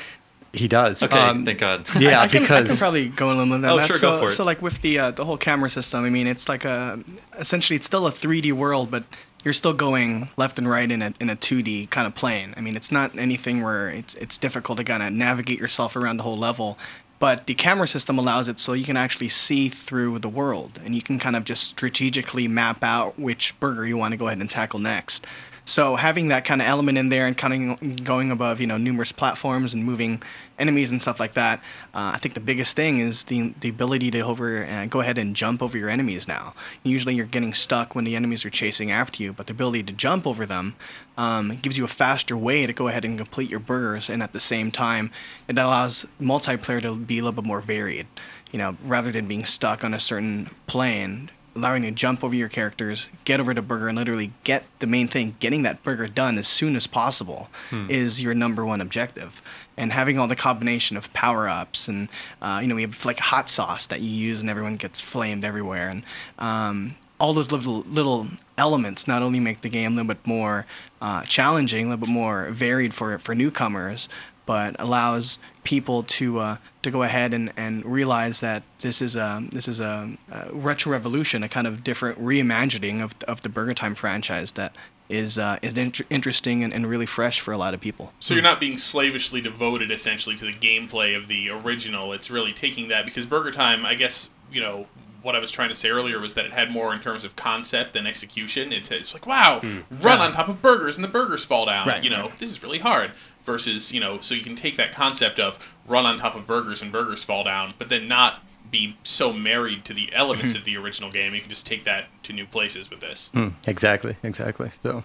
He 0.56 0.68
does. 0.68 1.02
Okay, 1.02 1.18
Um, 1.18 1.44
thank 1.44 1.58
God. 1.58 1.86
Yeah, 2.00 2.20
I, 2.20 2.24
I 2.24 2.28
can, 2.28 2.42
because 2.42 2.64
I 2.64 2.68
can 2.68 2.76
probably 2.76 3.08
go 3.08 3.28
a 3.28 3.34
little 3.34 3.46
bit 3.46 3.64
on 3.64 3.64
Oh, 3.66 3.76
that. 3.76 3.86
sure, 3.86 3.96
so, 3.96 4.10
go 4.12 4.18
for 4.20 4.26
it. 4.28 4.30
So 4.32 4.44
like 4.44 4.62
with 4.62 4.80
the 4.82 4.98
uh, 4.98 5.10
the 5.12 5.24
whole 5.24 5.36
camera 5.36 5.70
system, 5.70 6.04
I 6.04 6.10
mean, 6.10 6.26
it's 6.26 6.48
like 6.48 6.64
a 6.64 6.98
essentially 7.38 7.76
it's 7.76 7.86
still 7.86 8.06
a 8.06 8.10
3D 8.10 8.52
world, 8.52 8.90
but 8.90 9.04
you're 9.44 9.54
still 9.54 9.74
going 9.74 10.28
left 10.36 10.58
and 10.58 10.68
right 10.68 10.90
in 10.90 11.02
a 11.02 11.14
in 11.20 11.30
a 11.30 11.36
2D 11.36 11.90
kind 11.90 12.06
of 12.06 12.14
plane. 12.14 12.54
I 12.56 12.60
mean, 12.60 12.74
it's 12.76 12.90
not 12.90 13.16
anything 13.18 13.62
where 13.62 13.88
it's 13.90 14.14
it's 14.14 14.38
difficult 14.38 14.78
to 14.78 14.84
kind 14.84 15.02
of 15.02 15.12
navigate 15.12 15.60
yourself 15.60 15.94
around 15.96 16.16
the 16.16 16.22
whole 16.24 16.38
level. 16.38 16.78
But 17.18 17.46
the 17.46 17.54
camera 17.54 17.88
system 17.88 18.18
allows 18.18 18.46
it 18.46 18.60
so 18.60 18.74
you 18.74 18.84
can 18.84 18.96
actually 18.98 19.30
see 19.30 19.70
through 19.70 20.18
the 20.18 20.28
world, 20.28 20.78
and 20.84 20.94
you 20.94 21.00
can 21.00 21.18
kind 21.18 21.34
of 21.34 21.44
just 21.44 21.62
strategically 21.64 22.46
map 22.46 22.84
out 22.84 23.18
which 23.18 23.58
burger 23.58 23.86
you 23.86 23.96
want 23.96 24.12
to 24.12 24.18
go 24.18 24.26
ahead 24.26 24.38
and 24.38 24.50
tackle 24.50 24.80
next. 24.80 25.24
So 25.68 25.96
having 25.96 26.28
that 26.28 26.44
kind 26.44 26.62
of 26.62 26.68
element 26.68 26.96
in 26.96 27.08
there 27.08 27.26
and 27.26 27.36
kind 27.36 27.72
of 27.72 28.04
going 28.04 28.30
above, 28.30 28.60
you 28.60 28.68
know, 28.68 28.76
numerous 28.76 29.10
platforms 29.10 29.74
and 29.74 29.84
moving 29.84 30.22
enemies 30.60 30.92
and 30.92 31.02
stuff 31.02 31.18
like 31.18 31.34
that, 31.34 31.58
uh, 31.92 32.12
I 32.14 32.18
think 32.18 32.34
the 32.34 32.40
biggest 32.40 32.76
thing 32.76 33.00
is 33.00 33.24
the 33.24 33.52
the 33.58 33.68
ability 33.68 34.12
to 34.12 34.20
over 34.20 34.64
uh, 34.64 34.86
go 34.86 35.00
ahead 35.00 35.18
and 35.18 35.34
jump 35.34 35.60
over 35.60 35.76
your 35.76 35.90
enemies 35.90 36.28
now. 36.28 36.54
Usually 36.84 37.16
you're 37.16 37.26
getting 37.26 37.52
stuck 37.52 37.96
when 37.96 38.04
the 38.04 38.14
enemies 38.14 38.44
are 38.44 38.50
chasing 38.50 38.92
after 38.92 39.24
you, 39.24 39.32
but 39.32 39.48
the 39.48 39.52
ability 39.52 39.82
to 39.82 39.92
jump 39.92 40.24
over 40.24 40.46
them 40.46 40.76
um, 41.18 41.58
gives 41.62 41.76
you 41.76 41.84
a 41.84 41.88
faster 41.88 42.36
way 42.36 42.64
to 42.64 42.72
go 42.72 42.86
ahead 42.86 43.04
and 43.04 43.18
complete 43.18 43.50
your 43.50 43.58
burgers, 43.58 44.08
and 44.08 44.22
at 44.22 44.32
the 44.32 44.40
same 44.40 44.70
time, 44.70 45.10
it 45.48 45.58
allows 45.58 46.06
multiplayer 46.20 46.80
to 46.80 46.94
be 46.94 47.18
a 47.18 47.24
little 47.24 47.42
bit 47.42 47.46
more 47.46 47.60
varied. 47.60 48.06
You 48.52 48.60
know, 48.60 48.76
rather 48.84 49.10
than 49.10 49.26
being 49.26 49.44
stuck 49.44 49.82
on 49.82 49.92
a 49.92 49.98
certain 49.98 50.48
plane, 50.68 51.30
allowing 51.56 51.84
you 51.84 51.90
to 51.90 51.96
jump 51.96 52.22
over 52.22 52.34
your 52.34 52.48
characters, 52.48 53.08
get 53.24 53.40
over 53.40 53.54
the 53.54 53.62
burger, 53.62 53.88
and 53.88 53.96
literally 53.98 54.32
get 54.44 54.64
the 54.78 54.86
main 54.86 55.08
thing, 55.08 55.36
getting 55.40 55.62
that 55.62 55.82
burger 55.82 56.06
done 56.06 56.38
as 56.38 56.46
soon 56.46 56.76
as 56.76 56.86
possible, 56.86 57.48
is 57.88 58.20
your 58.20 58.34
number 58.34 58.64
one 58.64 58.80
objective. 58.80 59.42
And 59.76 59.92
having 59.92 60.18
all 60.18 60.26
the 60.26 60.36
combination 60.36 60.96
of 60.96 61.12
power 61.12 61.48
ups, 61.48 61.88
and 61.88 62.08
uh, 62.40 62.60
you 62.62 62.68
know, 62.68 62.74
we 62.74 62.82
have 62.82 63.04
like 63.04 63.18
hot 63.18 63.50
sauce 63.50 63.86
that 63.86 64.00
you 64.00 64.10
use, 64.10 64.40
and 64.40 64.48
everyone 64.48 64.76
gets 64.76 65.00
flamed 65.00 65.44
everywhere, 65.44 65.88
and 65.88 66.02
um, 66.38 66.96
all 67.18 67.32
those 67.34 67.50
little 67.50 67.80
little 67.88 68.28
elements 68.58 69.06
not 69.08 69.22
only 69.22 69.40
make 69.40 69.62
the 69.62 69.68
game 69.68 69.92
a 69.92 69.96
little 69.96 70.14
bit 70.14 70.26
more 70.26 70.66
uh, 71.00 71.22
challenging, 71.22 71.86
a 71.86 71.88
little 71.90 72.06
bit 72.06 72.12
more 72.12 72.50
varied 72.50 72.94
for 72.94 73.18
for 73.18 73.34
newcomers, 73.34 74.08
but 74.46 74.76
allows 74.78 75.38
people 75.64 76.04
to 76.04 76.38
uh, 76.38 76.56
to 76.82 76.90
go 76.90 77.02
ahead 77.02 77.34
and, 77.34 77.52
and 77.56 77.84
realize 77.84 78.40
that 78.40 78.62
this 78.80 79.02
is 79.02 79.16
a 79.16 79.46
this 79.50 79.68
is 79.68 79.80
a, 79.80 80.16
a 80.30 80.52
retro 80.52 80.92
revolution, 80.92 81.42
a 81.42 81.48
kind 81.48 81.66
of 81.66 81.84
different 81.84 82.18
reimagining 82.22 83.02
of 83.02 83.14
of 83.28 83.42
the 83.42 83.48
Burger 83.48 83.74
Time 83.74 83.94
franchise 83.94 84.52
that 84.52 84.74
is 85.08 85.38
uh, 85.38 85.58
is 85.62 85.74
int- 85.74 86.00
interesting 86.10 86.64
and, 86.64 86.72
and 86.72 86.86
really 86.86 87.06
fresh 87.06 87.40
for 87.40 87.52
a 87.52 87.58
lot 87.58 87.74
of 87.74 87.80
people. 87.80 88.12
So 88.20 88.34
you're 88.34 88.42
not 88.42 88.60
being 88.60 88.78
slavishly 88.78 89.40
devoted 89.40 89.90
essentially 89.90 90.36
to 90.36 90.44
the 90.44 90.52
gameplay 90.52 91.16
of 91.16 91.28
the 91.28 91.50
original. 91.50 92.12
It's 92.12 92.30
really 92.30 92.52
taking 92.52 92.88
that 92.88 93.04
because 93.04 93.26
Burger 93.26 93.50
Time, 93.50 93.84
I 93.84 93.94
guess, 93.94 94.30
you 94.50 94.60
know, 94.60 94.86
what 95.22 95.36
I 95.36 95.38
was 95.38 95.50
trying 95.50 95.68
to 95.68 95.74
say 95.74 95.88
earlier 95.88 96.20
was 96.20 96.34
that 96.34 96.44
it 96.44 96.52
had 96.52 96.70
more 96.70 96.94
in 96.94 97.00
terms 97.00 97.24
of 97.24 97.36
concept 97.36 97.92
than 97.92 98.06
execution. 98.06 98.72
It's, 98.72 98.90
it's 98.90 99.14
like, 99.14 99.26
wow, 99.26 99.60
run 100.00 100.20
on 100.20 100.32
top 100.32 100.48
of 100.48 100.62
burgers 100.62 100.96
and 100.96 101.04
the 101.04 101.08
burgers 101.08 101.44
fall 101.44 101.66
down. 101.66 101.86
Right, 101.88 102.02
you 102.02 102.10
know, 102.10 102.28
right. 102.28 102.36
this 102.38 102.50
is 102.50 102.62
really 102.62 102.78
hard. 102.78 103.12
Versus, 103.44 103.92
you 103.92 104.00
know, 104.00 104.18
so 104.20 104.34
you 104.34 104.42
can 104.42 104.56
take 104.56 104.76
that 104.76 104.90
concept 104.90 105.38
of 105.38 105.56
run 105.86 106.04
on 106.04 106.18
top 106.18 106.34
of 106.34 106.48
burgers 106.48 106.82
and 106.82 106.90
burgers 106.90 107.22
fall 107.22 107.44
down, 107.44 107.74
but 107.78 107.88
then 107.88 108.08
not 108.08 108.42
be 108.72 108.96
so 109.04 109.32
married 109.32 109.84
to 109.84 109.94
the 109.94 110.12
elements 110.12 110.56
of 110.56 110.64
the 110.64 110.76
original 110.76 111.12
game. 111.12 111.32
You 111.32 111.40
can 111.40 111.48
just 111.48 111.64
take 111.64 111.84
that 111.84 112.06
to 112.24 112.32
new 112.32 112.44
places 112.44 112.90
with 112.90 112.98
this. 112.98 113.30
Mm, 113.32 113.52
exactly, 113.68 114.16
exactly. 114.24 114.72
So, 114.82 115.04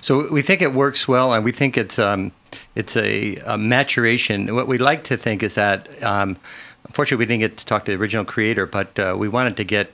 so 0.00 0.32
we 0.32 0.40
think 0.40 0.62
it 0.62 0.72
works 0.72 1.06
well, 1.06 1.34
and 1.34 1.44
we 1.44 1.52
think 1.52 1.76
it's 1.76 1.98
um, 1.98 2.32
it's 2.74 2.96
a, 2.96 3.36
a 3.44 3.58
maturation. 3.58 4.54
What 4.54 4.66
we 4.68 4.78
like 4.78 5.04
to 5.04 5.18
think 5.18 5.42
is 5.42 5.54
that, 5.56 6.02
um, 6.02 6.38
unfortunately, 6.84 7.24
we 7.24 7.26
didn't 7.26 7.40
get 7.40 7.56
to 7.58 7.66
talk 7.66 7.84
to 7.84 7.92
the 7.92 7.98
original 7.98 8.24
creator, 8.24 8.66
but 8.66 8.98
uh, 8.98 9.14
we 9.18 9.28
wanted 9.28 9.56
to 9.56 9.64
get 9.64 9.92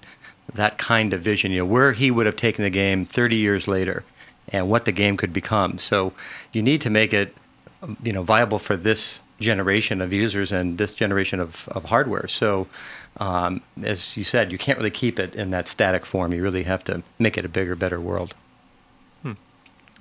that 0.55 0.79
kind 0.79 1.13
of 1.13 1.21
vision. 1.21 1.53
You 1.53 1.59
know, 1.59 1.67
where 1.67 1.93
he 1.93 2.11
would 2.11 2.27
have 2.27 2.37
taken 2.37 2.65
the 2.65 2.71
game 2.71 3.05
30 3.05 3.37
years 3.37 3.69
later, 3.69 4.05
and 4.49 4.69
what 4.69 4.85
the 4.85 4.93
game 4.93 5.17
could 5.17 5.33
become. 5.33 5.79
So, 5.79 6.13
you 6.53 6.63
need 6.63 6.81
to 6.83 6.91
make 6.91 7.13
it, 7.13 7.37
you 8.03 8.13
know, 8.13 8.23
viable 8.23 8.59
for 8.59 8.77
this 8.77 9.21
generation 9.41 10.01
of 10.01 10.13
users 10.13 10.53
and 10.53 10.79
this 10.79 10.93
generation 10.93 11.41
of, 11.41 11.69
of 11.69 11.87
hardware. 11.87 12.27
So, 12.27 12.67
um, 13.19 13.63
as 13.83 14.17
you 14.17 14.25
said, 14.25 14.53
you 14.53 14.59
can't 14.59 14.79
really 14.79 14.91
keep 14.91 15.19
it 15.19 15.35
in 15.35 15.51
that 15.51 15.69
static 15.69 16.07
form. 16.07 16.33
You 16.33 16.43
really 16.43 16.65
have 16.65 16.85
to 16.85 17.03
make 17.19 17.37
it 17.37 17.45
a 17.45 17.49
bigger, 17.49 17.77
better 17.77 18.01
world. 18.01 18.35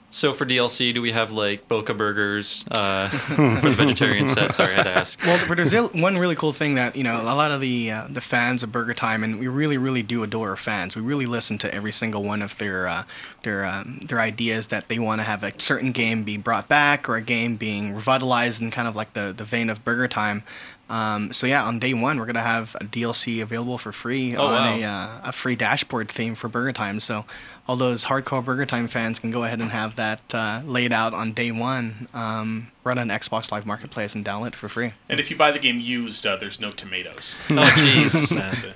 So 0.09 0.33
for 0.33 0.45
DLC, 0.45 0.93
do 0.93 1.01
we 1.01 1.11
have 1.11 1.33
like 1.33 1.67
Boca 1.67 1.93
burgers 1.93 2.65
uh, 2.71 3.09
for 3.09 3.35
the 3.69 3.75
vegetarian 3.75 4.27
set? 4.27 4.55
Sorry, 4.55 4.73
I 4.73 4.77
had 4.77 4.83
to 4.83 4.97
ask. 4.97 5.19
Well, 5.27 5.39
but 5.47 5.57
there's 5.57 5.73
one 5.91 6.17
really 6.17 6.35
cool 6.35 6.53
thing 6.53 6.75
that 6.75 6.95
you 6.95 7.03
know 7.03 7.21
a 7.21 7.35
lot 7.35 7.51
of 7.51 7.59
the 7.59 7.91
uh, 7.91 8.07
the 8.09 8.21
fans 8.21 8.63
of 8.63 8.71
Burger 8.71 8.93
Time, 8.93 9.23
and 9.23 9.39
we 9.39 9.47
really, 9.47 9.77
really 9.77 10.03
do 10.03 10.23
adore 10.23 10.51
our 10.51 10.55
fans. 10.55 10.95
We 10.95 11.01
really 11.01 11.25
listen 11.25 11.57
to 11.59 11.73
every 11.73 11.91
single 11.91 12.23
one 12.23 12.41
of 12.41 12.57
their 12.57 12.87
uh, 12.87 13.03
their 13.43 13.65
um, 13.65 13.99
their 14.05 14.21
ideas 14.21 14.69
that 14.69 14.87
they 14.87 14.99
want 14.99 15.19
to 15.19 15.23
have 15.23 15.43
a 15.43 15.51
certain 15.59 15.91
game 15.91 16.23
being 16.23 16.39
brought 16.41 16.69
back 16.69 17.09
or 17.09 17.17
a 17.17 17.21
game 17.21 17.57
being 17.57 17.93
revitalized 17.93 18.61
in 18.61 18.71
kind 18.71 18.87
of 18.87 18.95
like 18.95 19.13
the 19.13 19.33
the 19.35 19.43
vein 19.43 19.69
of 19.69 19.83
Burger 19.83 20.07
Time. 20.07 20.43
Um, 20.89 21.33
so 21.33 21.45
yeah, 21.47 21.63
on 21.65 21.79
day 21.79 21.93
one, 21.93 22.17
we're 22.17 22.25
gonna 22.25 22.41
have 22.41 22.75
a 22.79 22.85
DLC 22.85 23.41
available 23.41 23.77
for 23.77 23.91
free 23.91 24.35
Oh, 24.35 24.45
on 24.45 24.51
wow. 24.51 24.75
a 24.77 24.83
uh, 24.83 25.29
a 25.29 25.31
free 25.31 25.55
dashboard 25.55 26.09
theme 26.09 26.33
for 26.35 26.47
Burger 26.47 26.71
Time. 26.71 26.99
So 26.99 27.25
all 27.67 27.75
those 27.75 28.05
hardcore 28.05 28.43
Burger 28.43 28.65
Time 28.65 28.87
fans 28.87 29.19
can 29.19 29.29
go 29.29 29.43
ahead 29.43 29.59
and 29.59 29.71
have 29.71 29.97
that 29.97 30.21
uh, 30.33 30.61
laid 30.65 30.93
out 30.93 31.13
on 31.13 31.33
day 31.33 31.51
one, 31.51 32.07
um, 32.13 32.71
run 32.85 32.97
on 32.97 33.09
Xbox 33.09 33.51
Live 33.51 33.65
Marketplace 33.65 34.15
and 34.15 34.23
download 34.25 34.47
it 34.47 34.55
for 34.55 34.69
free. 34.69 34.93
And 35.09 35.19
if 35.19 35.29
you 35.29 35.35
buy 35.35 35.51
the 35.51 35.59
game 35.59 35.79
used, 35.81 36.25
uh, 36.25 36.37
there's 36.37 36.59
no 36.61 36.71
tomatoes. 36.71 37.37
Oh 37.49 37.55
jeez, 37.75 38.29
That's 38.35 38.63
yeah. 38.63 38.71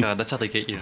God, 0.00 0.18
that's 0.18 0.30
how 0.30 0.36
they 0.36 0.46
get 0.48 0.68
you. 0.68 0.78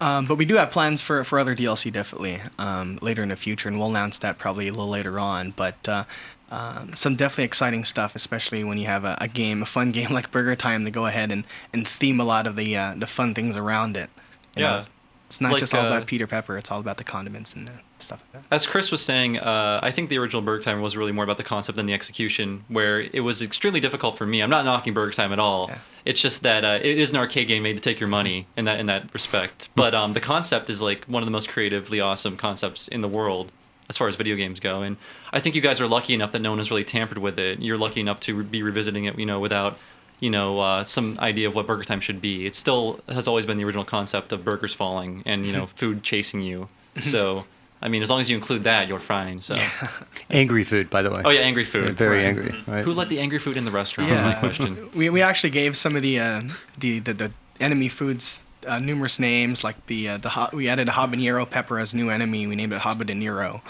Um, 0.00 0.26
but 0.26 0.34
we 0.34 0.44
do 0.44 0.56
have 0.56 0.70
plans 0.70 1.00
for, 1.00 1.22
for 1.24 1.38
other 1.38 1.54
DLC 1.54 1.90
definitely 1.90 2.40
um, 2.58 2.98
later 3.00 3.22
in 3.22 3.28
the 3.30 3.36
future, 3.36 3.68
and 3.68 3.78
we'll 3.78 3.88
announce 3.90 4.18
that 4.18 4.38
probably 4.38 4.66
a 4.68 4.72
little 4.72 4.88
later 4.88 5.18
on. 5.20 5.52
But 5.52 5.88
uh, 5.88 6.04
um, 6.50 6.94
some 6.94 7.16
definitely 7.16 7.44
exciting 7.44 7.84
stuff, 7.84 8.14
especially 8.14 8.64
when 8.64 8.78
you 8.78 8.86
have 8.86 9.04
a, 9.04 9.16
a 9.20 9.28
game, 9.28 9.62
a 9.62 9.66
fun 9.66 9.92
game 9.98 10.10
like 10.12 10.30
Burger 10.30 10.56
Time, 10.56 10.84
to 10.84 10.90
go 10.90 11.06
ahead 11.06 11.30
and, 11.30 11.44
and 11.72 11.86
theme 11.86 12.20
a 12.20 12.24
lot 12.24 12.46
of 12.46 12.56
the 12.56 12.76
uh, 12.76 12.94
the 12.96 13.06
fun 13.06 13.34
things 13.34 13.56
around 13.56 13.96
it. 13.96 14.10
You 14.56 14.62
know, 14.62 14.68
Yeah. 14.70 14.76
it's, 14.78 14.90
it's 15.28 15.40
not 15.40 15.52
Like, 15.52 15.60
just 15.60 15.74
all 15.74 15.84
uh, 15.84 15.88
about 15.88 16.06
Peter 16.06 16.26
Pepper; 16.26 16.56
it's 16.58 16.70
all 16.70 16.78
about 16.80 16.98
the 16.98 17.02
condiments 17.04 17.54
and 17.54 17.68
uh, 17.68 17.72
stuff 17.98 18.22
like 18.34 18.42
that. 18.42 18.54
As 18.54 18.66
Chris 18.66 18.92
was 18.92 19.00
saying, 19.02 19.38
uh, 19.38 19.80
I 19.82 19.90
think 19.90 20.10
the 20.10 20.18
original 20.18 20.42
Burger 20.42 20.62
Time 20.62 20.80
was 20.80 20.96
really 20.96 21.10
more 21.12 21.24
about 21.24 21.38
the 21.38 21.42
concept 21.44 21.74
than 21.76 21.86
the 21.86 21.94
execution, 21.94 22.62
where 22.68 23.00
it 23.00 23.20
was 23.24 23.40
extremely 23.42 23.80
difficult 23.80 24.16
for 24.18 24.26
me. 24.26 24.40
I'm 24.42 24.50
not 24.50 24.64
knocking 24.64 24.92
Burger 24.94 25.12
Time 25.12 25.32
at 25.32 25.38
all. 25.40 25.68
Yeah. 25.70 25.78
It's 26.04 26.20
just 26.20 26.42
that 26.42 26.64
uh, 26.64 26.78
it 26.82 26.98
is 26.98 27.10
an 27.10 27.16
arcade 27.16 27.48
game 27.48 27.62
made 27.62 27.74
to 27.76 27.80
take 27.80 27.98
your 27.98 28.08
money 28.10 28.46
in 28.56 28.66
that 28.66 28.78
in 28.78 28.86
that 28.86 29.12
respect. 29.14 29.70
But 29.74 29.94
um, 29.94 30.12
the 30.12 30.20
concept 30.20 30.68
is 30.70 30.80
like 30.82 31.04
one 31.06 31.22
of 31.22 31.26
the 31.26 31.32
most 31.32 31.48
creatively 31.48 32.00
awesome 32.00 32.36
concepts 32.36 32.86
in 32.86 33.00
the 33.00 33.08
world 33.08 33.50
as 33.88 33.96
far 33.96 34.08
as 34.08 34.16
video 34.16 34.36
games 34.36 34.60
go. 34.60 34.82
And 34.82 34.96
I 35.32 35.40
think 35.40 35.54
you 35.54 35.60
guys 35.60 35.80
are 35.80 35.86
lucky 35.88 36.14
enough 36.14 36.32
that 36.32 36.40
no 36.42 36.50
one 36.50 36.58
has 36.58 36.70
really 36.70 36.84
tampered 36.84 37.18
with 37.18 37.38
it. 37.38 37.60
You're 37.60 37.78
lucky 37.78 38.00
enough 38.00 38.20
to 38.20 38.42
be 38.44 38.62
revisiting 38.62 39.04
it, 39.04 39.18
you 39.18 39.26
know, 39.26 39.40
without 39.40 39.78
you 40.20 40.30
know 40.30 40.58
uh, 40.60 40.84
some 40.84 41.18
idea 41.18 41.48
of 41.48 41.54
what 41.54 41.66
Burger 41.66 41.84
Time 41.84 42.00
should 42.00 42.20
be. 42.20 42.46
It 42.46 42.54
still 42.54 43.00
has 43.08 43.26
always 43.28 43.44
been 43.46 43.56
the 43.58 43.64
original 43.64 43.84
concept 43.84 44.32
of 44.32 44.44
burgers 44.44 44.72
falling 44.74 45.22
and 45.26 45.44
you 45.44 45.52
know 45.52 45.66
food 45.80 46.02
chasing 46.02 46.40
you. 46.42 46.68
So. 47.00 47.44
I 47.82 47.88
mean, 47.88 48.02
as 48.02 48.08
long 48.08 48.20
as 48.22 48.30
you 48.30 48.36
include 48.36 48.64
that, 48.64 48.88
you're 48.88 48.98
fine. 48.98 49.42
So, 49.42 49.56
Angry 50.30 50.64
food, 50.64 50.88
by 50.88 51.02
the 51.02 51.10
way. 51.10 51.20
oh 51.22 51.28
yeah, 51.30 51.40
angry 51.40 51.64
food. 51.64 51.88
Yeah, 51.90 51.94
very 51.94 52.18
Right. 52.18 52.26
angry. 52.26 52.54
Right? 52.66 52.82
Who 52.82 52.94
let 52.94 53.10
the 53.10 53.20
angry 53.20 53.38
food 53.38 53.58
in 53.58 53.66
the 53.66 53.70
restaurant? 53.70 54.10
Is 54.10 54.20
my 54.22 54.32
question. 54.34 54.88
We, 54.94 55.10
we 55.10 55.20
actually 55.20 55.50
gave 55.50 55.76
some 55.76 55.94
of 55.94 56.00
the, 56.00 56.18
uh, 56.18 56.40
the, 56.78 57.00
the 57.00 57.12
the 57.12 57.30
enemy 57.60 57.88
foods 57.90 58.40
uh, 58.66 58.78
numerous 58.78 59.18
names 59.18 59.62
like 59.64 59.86
the 59.86 60.08
uh, 60.10 60.18
the 60.18 60.30
ha- 60.30 60.50
we 60.52 60.68
added 60.68 60.88
a 60.88 60.92
habanero 60.92 61.48
pepper 61.48 61.78
as 61.78 61.94
new 61.94 62.10
enemy. 62.10 62.46
We 62.46 62.56
named 62.56 62.72
it 62.72 62.80
habanero. 62.80 63.60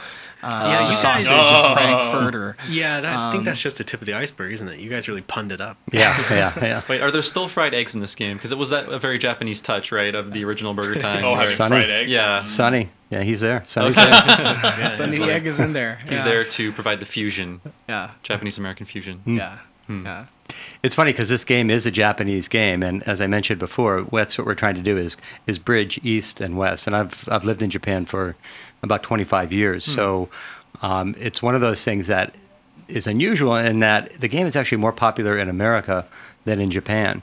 Uh, 0.43 0.51
Yeah, 0.71 0.89
you 0.89 0.95
sausage 0.95 1.27
guys- 1.31 1.61
is 1.61 1.65
Oh. 1.67 1.73
frankfurter. 1.75 2.57
Yeah, 2.69 3.01
that, 3.01 3.17
I 3.17 3.31
think 3.31 3.39
Um, 3.41 3.45
that's 3.45 3.61
just 3.63 3.79
the 3.79 3.85
tip 3.85 4.01
of 4.03 4.07
the 4.07 4.13
iceberg, 4.13 4.53
isn't 4.53 4.69
it? 4.69 4.79
You 4.79 4.91
guys 4.91 5.09
really 5.09 5.23
punned 5.23 5.53
it 5.53 5.61
up. 5.63 5.79
Yeah, 5.91 6.15
yeah, 6.31 6.53
yeah. 6.63 6.83
Wait, 6.89 7.01
are 7.01 7.11
there 7.11 7.23
still 7.23 7.49
fried 7.49 7.73
eggs 7.73 7.95
in 7.95 8.03
this 8.03 8.15
game? 8.15 8.37
Because 8.37 8.53
it 8.53 8.59
was 8.59 8.69
that 8.69 8.89
a 8.91 8.99
very 8.99 9.17
Japanese 9.19 9.63
touch, 9.63 9.91
right, 9.91 10.15
of 10.15 10.33
the 10.35 10.45
original 10.45 10.75
Burger 10.75 11.01
Time. 11.01 11.25
Oh, 11.25 11.35
having 11.35 11.55
Sunny. 11.57 11.69
fried 11.71 11.89
eggs. 11.91 12.11
yeah, 12.13 12.43
Sunny. 12.45 12.91
yeah, 13.09 13.23
he's 13.23 13.41
there. 13.41 13.63
Sonny's 13.67 13.97
Okay. 13.97 14.11
there. 14.11 14.19
Yeah, 14.79 14.87
Sunny 14.89 15.13
it's 15.13 15.19
like- 15.21 15.31
egg 15.31 15.47
is 15.47 15.61
in 15.61 15.73
there. 15.73 15.99
he's 16.09 16.23
there 16.25 16.45
to 16.45 16.73
provide 16.73 17.01
the 17.01 17.07
fusion, 17.07 17.63
Yeah, 17.89 18.11
Japanese 18.23 18.59
American 18.59 18.85
fusion. 18.85 19.23
yeah, 19.25 19.61
yeah. 19.89 20.27
It's 20.83 20.95
funny 20.95 21.13
because 21.13 21.29
this 21.29 21.45
game 21.45 21.71
is 21.71 21.87
a 21.87 21.91
Japanese 21.91 22.49
game, 22.49 22.83
and 22.83 23.03
as 23.05 23.21
I 23.21 23.27
mentioned 23.27 23.59
before, 23.59 24.07
that's 24.13 24.37
what 24.39 24.47
we're 24.47 24.55
trying 24.55 24.75
to 24.77 24.83
do 24.83 24.97
is 24.97 25.17
is 25.47 25.59
bridge 25.59 25.99
east 26.03 26.41
and 26.41 26.57
west. 26.57 26.87
And 26.87 26.95
I've 26.95 27.29
I've 27.29 27.45
lived 27.45 27.63
in 27.63 27.71
Japan 27.71 28.05
for 28.05 28.37
about 28.83 29.03
25 29.03 29.53
years, 29.53 29.85
so 29.85 30.29
um, 30.83 31.15
it's 31.19 31.43
one 31.43 31.55
of 31.55 31.61
those 31.61 31.85
things 31.85 32.07
that 32.09 32.35
is 32.89 33.07
unusual 33.07 33.55
in 33.57 33.81
that 33.81 34.13
the 34.21 34.29
game 34.29 34.47
is 34.47 34.57
actually 34.57 34.79
more 34.79 34.93
popular 34.93 35.39
in 35.39 35.49
America 35.49 36.07
than 36.45 36.61
in 36.61 36.71
Japan. 36.71 37.23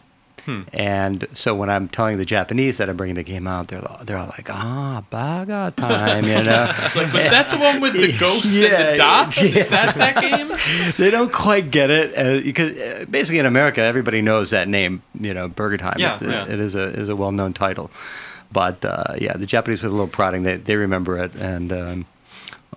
And 0.74 1.28
so 1.34 1.56
when 1.56 1.70
I'm 1.70 1.88
telling 1.88 2.18
the 2.18 2.26
Japanese 2.26 2.78
that 2.78 2.90
I'm 2.90 2.98
bringing 2.98 3.16
the 3.16 3.24
game 3.24 3.48
out, 3.48 3.68
they're 3.68 3.82
they're 4.04 4.18
all 4.18 4.28
like, 4.28 4.50
"Ah, 4.50 5.04
Baga 5.10 5.74
time," 5.76 6.26
you 6.26 6.44
know. 6.44 6.72
It's 6.84 6.96
like, 6.96 7.14
was 7.14 7.24
that 7.24 7.50
the 7.52 7.58
one 7.58 7.80
with 7.80 7.94
the 7.94 8.18
ghosts 8.20 8.62
and 8.62 8.72
the 8.72 8.98
dots? 8.98 9.38
yeah. 9.38 9.60
Is 9.60 9.68
that 9.70 9.96
that 9.96 10.22
game? 10.22 10.52
they 10.98 11.12
don't 11.12 11.32
quite 11.32 11.72
get 11.72 11.90
it 11.90 12.18
uh, 12.18 12.44
because 12.44 12.78
uh, 12.78 13.06
basically 13.10 13.40
in 13.40 13.46
America 13.46 13.82
everybody 13.82 14.22
knows 14.22 14.50
that 14.52 14.68
name. 14.68 15.02
You 15.20 15.34
know, 15.34 15.48
Burger 15.48 15.78
Time. 15.78 15.96
Yeah, 15.98 16.16
it's, 16.16 16.24
yeah. 16.24 16.48
it 16.48 16.60
is 16.60 16.76
a 16.76 16.88
is 16.90 17.10
a 17.10 17.16
well 17.16 17.32
known 17.32 17.54
title. 17.54 17.92
But 18.52 18.84
uh, 18.84 19.16
yeah, 19.18 19.38
the 19.38 19.46
Japanese 19.46 19.82
with 19.82 19.92
a 19.92 19.96
little 19.96 20.08
prodding, 20.08 20.44
they 20.44 20.58
they 20.58 20.76
remember 20.76 21.18
it, 21.18 21.34
and 21.36 21.72
um, 21.72 22.06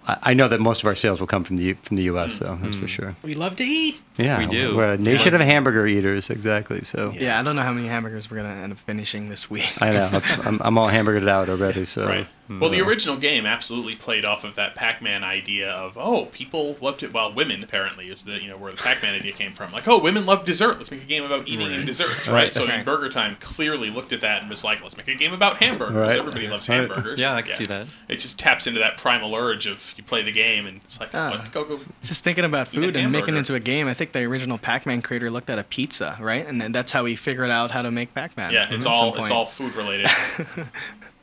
I, 0.07 0.17
I 0.23 0.35
know 0.35 0.49
that 0.49 0.61
most 0.61 0.83
of 0.83 0.87
our 0.87 0.95
sales 0.95 1.21
will 1.21 1.27
come 1.27 1.45
from 1.45 1.57
the 1.57 1.65
U- 1.65 1.79
from 1.83 1.97
the 1.97 2.05
U.S. 2.05 2.35
So 2.35 2.59
that's 2.61 2.77
for 2.77 2.83
hmm. 2.83 2.87
sure. 2.87 3.17
We 3.23 3.35
love 3.35 3.57
to 3.57 3.65
eat. 3.65 4.01
Yeah, 4.17 4.39
We 4.39 4.47
do. 4.47 4.77
We're 4.77 4.93
a 4.93 4.99
nation 4.99 5.35
of 5.35 5.41
hamburger 5.41 5.87
eaters, 5.87 6.31
exactly. 6.31 6.85
So 6.85 7.11
Yeah, 7.13 7.39
I 7.39 7.43
don't 7.43 7.57
know 7.57 7.63
how 7.63 7.73
many 7.73 7.89
hamburgers 7.89 8.31
we're 8.31 8.39
gonna 8.39 8.63
end 8.63 8.73
up 8.73 8.79
finishing 8.79 9.29
this 9.29 9.51
week. 9.51 9.71
I 9.81 9.91
know 9.91 10.21
I'm, 10.45 10.61
I'm 10.63 10.79
all 10.79 10.87
hamburgered 10.87 11.29
out 11.29 11.49
already. 11.49 11.85
So 11.85 12.07
Right. 12.07 12.27
Well, 12.47 12.69
the 12.69 12.81
original 12.83 13.17
game 13.17 13.47
absolutely 13.47 13.95
played 13.97 14.25
off 14.27 14.45
of 14.45 14.55
that 14.57 14.75
Pac-Man 14.75 15.25
idea 15.25 15.71
of 15.71 15.97
oh, 15.97 16.27
people 16.27 16.77
loved 16.81 17.03
it. 17.03 17.13
Well, 17.15 17.33
women 17.33 17.63
apparently 17.65 18.09
is 18.09 18.25
the 18.25 18.43
you 18.43 18.49
know 18.49 18.57
where 18.59 18.71
the 18.71 18.77
Pac-Man 18.79 19.15
idea 19.15 19.33
came 19.33 19.53
from. 19.55 19.73
Like 19.73 19.89
oh, 19.89 19.99
women 19.99 20.27
love 20.27 20.45
dessert. 20.45 20.77
Let's 20.77 20.91
make 20.91 21.03
a 21.03 21.07
game 21.07 21.25
about 21.25 21.49
eating 21.49 21.73
and 21.73 21.87
desserts. 21.87 22.29
Right. 22.29 22.35
Right. 22.35 22.53
So 22.53 22.65
Okay. 22.65 22.79
in 22.81 22.85
Burger 22.85 23.09
Time 23.09 23.37
clearly 23.41 23.89
looked 23.91 24.13
at 24.13 24.21
that 24.21 24.41
and 24.43 24.51
was 24.51 24.63
like, 24.65 24.83
let's 24.83 24.97
make 24.97 25.09
a 25.09 25.15
game 25.15 25.33
about 25.33 25.57
hamburgers. 25.57 25.95
Right. 25.95 26.19
Everybody 26.19 26.49
loves 26.49 26.67
hamburgers. 26.67 27.19
Yeah, 27.21 27.35
I 27.35 27.43
can 27.43 27.55
see 27.55 27.65
that. 27.67 27.87
It 28.09 28.19
just 28.19 28.39
taps 28.39 28.67
into 28.67 28.81
that 28.81 28.99
primal 28.99 29.35
urge 29.35 29.67
of 29.67 29.95
you 29.97 30.05
play 30.05 30.23
the 30.23 30.33
game 30.33 30.67
and 30.67 30.77
it's 30.85 31.01
like 31.01 31.11
Ah. 31.15 31.31
what 31.31 31.51
go 31.53 31.65
go. 31.65 31.81
Just 32.03 32.25
thinking 32.25 32.45
about 32.45 32.69
food 32.69 32.97
and 32.97 33.11
making 33.11 33.35
it 33.35 33.39
into 33.39 33.55
a 33.55 33.61
game. 33.61 33.89
I 33.89 33.95
think 33.95 34.13
the 34.13 34.23
original 34.25 34.59
Pac-Man 34.59 35.01
creator 35.03 35.31
looked 35.31 35.49
at 35.49 35.59
a 35.59 35.65
pizza, 35.65 36.19
right, 36.21 36.47
and 36.47 36.61
then 36.61 36.73
that's 36.73 36.93
how 36.93 37.05
he 37.07 37.17
figured 37.17 37.51
out 37.51 37.71
how 37.71 37.81
to 37.83 37.91
make 37.91 38.13
Pac-Man. 38.15 38.53
Yeah, 38.53 38.65
it's 38.65 38.75
at 38.75 38.83
some 38.83 38.93
all 38.93 39.17
it's 39.17 39.31
all 39.31 39.47
food 39.47 39.75
related. 39.75 40.09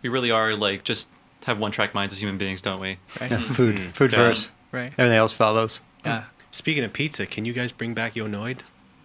We 0.02 0.10
really 0.10 0.32
are 0.32 0.56
like 0.56 0.84
just 0.84 1.10
have 1.46 1.60
one 1.60 1.72
track 1.72 1.94
minds 1.94 2.14
as 2.14 2.22
human 2.22 2.38
beings, 2.38 2.62
don't 2.62 2.80
we? 2.80 2.98
yeah, 3.20 3.28
mm-hmm. 3.30 3.54
food, 3.54 3.76
mm. 3.76 3.92
food 3.92 4.12
Yeah. 4.12 4.18
first. 4.18 4.52
right. 4.72 4.92
Everything 4.98 5.18
else 5.18 5.34
follows. 5.34 5.82
Yeah. 6.06 6.26
Speaking 6.52 6.84
of 6.84 6.92
pizza, 6.94 7.26
can 7.26 7.46
you 7.46 7.54
guys 7.54 7.72
bring 7.72 7.94
back 7.94 8.16
Yo! 8.16 8.28
Noid? 8.28 8.62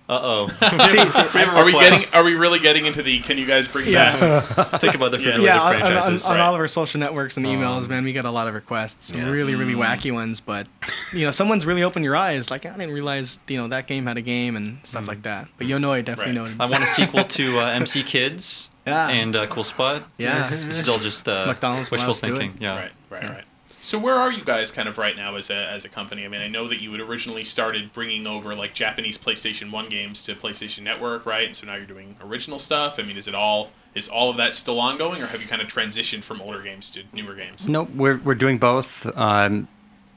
Uh 0.09 0.21
oh. 0.23 0.47
See, 0.87 1.11
see, 1.11 1.45
are 1.59 1.65
we 1.65 1.73
getting? 1.73 1.99
Are 2.15 2.23
we 2.23 2.35
really 2.35 2.61
getting 2.61 2.87
into 2.87 3.03
the? 3.03 3.19
Can 3.21 3.39
you 3.39 3.45
guys 3.47 3.67
bring 3.67 3.89
Yeah. 3.89 4.45
back? 4.55 4.69
Think 4.81 4.95
about 4.95 5.11
the 5.11 5.19
food 5.19 5.39
Yeah. 5.39 5.57
yeah, 5.57 5.61
on, 5.61 5.67
on, 5.67 5.75
on, 5.75 5.81
franchises. 5.81 6.25
on 6.27 6.37
Right. 6.37 6.41
all 6.45 6.55
of 6.55 6.61
our 6.61 6.69
social 6.69 7.01
networks 7.01 7.37
and 7.37 7.45
emails, 7.45 7.83
Um, 7.85 7.89
man, 7.89 8.05
we 8.05 8.13
get 8.13 8.25
a 8.25 8.31
lot 8.31 8.47
of 8.47 8.55
requests. 8.55 9.09
Some 9.09 9.21
Yeah. 9.23 9.31
really, 9.31 9.57
really 9.57 9.75
wacky 9.75 10.13
ones, 10.13 10.39
but 10.39 10.69
you 11.13 11.25
know, 11.25 11.33
someone's 11.33 11.67
really 11.67 11.83
opened 11.83 12.05
your 12.05 12.15
eyes. 12.15 12.53
Like, 12.53 12.65
I 12.67 12.71
didn't 12.71 12.93
realize, 12.93 13.41
you 13.49 13.57
know, 13.59 13.67
that 13.69 13.89
game 13.89 14.07
had 14.07 14.17
a 14.17 14.21
game 14.23 14.55
and 14.55 14.79
stuff 14.85 15.09
like 15.09 15.23
that. 15.23 15.49
But 15.59 15.67
Yo! 15.67 15.79
Noid 15.79 16.05
definitely 16.05 16.39
Right. 16.39 16.51
noted. 16.51 16.61
I 16.61 16.67
want 16.67 16.85
a 16.85 16.87
sequel 16.87 17.25
to 17.25 17.59
uh, 17.63 17.67
MC 17.71 18.05
Kids 18.05 18.71
Yeah. 18.87 19.09
and 19.09 19.35
uh, 19.35 19.47
Cool 19.49 19.65
Spot. 19.65 20.05
Yeah. 20.19 20.69
Still 20.71 21.01
just 21.01 21.27
uh, 21.29 21.47
McDonald's 21.49 21.91
wishful 21.91 22.11
allows 22.11 22.21
to 22.21 22.27
do 22.29 22.37
it. 22.37 22.39
thinking. 22.39 22.63
Yeah. 22.63 22.77
Right, 22.79 22.93
right, 23.11 23.25
right. 23.29 23.45
So 23.87 24.01
where 24.01 24.17
are 24.17 24.33
you 24.33 24.43
guys 24.43 24.73
kind 24.73 24.89
of 24.89 24.99
right 24.99 25.15
now 25.15 25.37
as 25.37 25.49
a, 25.49 25.71
as 25.71 25.85
a 25.85 25.89
company? 25.89 26.25
I 26.25 26.29
mean, 26.29 26.41
I 26.41 26.49
know 26.49 26.67
that 26.67 26.81
you 26.81 26.91
had 26.91 27.01
originally 27.01 27.45
started 27.45 27.93
bringing 27.93 28.27
over 28.27 28.53
like 28.53 28.75
Japanese 28.75 29.17
PlayStation 29.17 29.71
1 29.71 29.89
games 29.89 30.25
to 30.25 30.35
PlayStation 30.35 30.83
Network, 30.83 31.25
right? 31.25 31.47
And 31.47 31.55
so 31.55 31.67
now 31.67 31.77
you're 31.77 31.87
doing 31.87 32.17
original 32.21 32.59
stuff. 32.59 32.99
I 32.99 33.05
mean, 33.05 33.17
is 33.17 33.29
it 33.29 33.35
all 33.37 33.71
is 33.95 34.09
all 34.09 34.29
of 34.29 34.39
that 34.39 34.55
still 34.55 34.81
ongoing 34.81 35.23
or 35.23 35.27
have 35.27 35.41
you 35.41 35.47
kind 35.47 35.63
of 35.63 35.69
transitioned 35.69 36.25
from 36.25 36.41
older 36.41 36.61
games 36.63 36.91
to 36.91 37.05
newer 37.13 37.37
games? 37.37 37.69
No, 37.69 37.85
we're 37.95 38.17
we're 38.25 38.35
doing 38.35 38.59
both. 38.59 39.07
Um, 39.17 39.69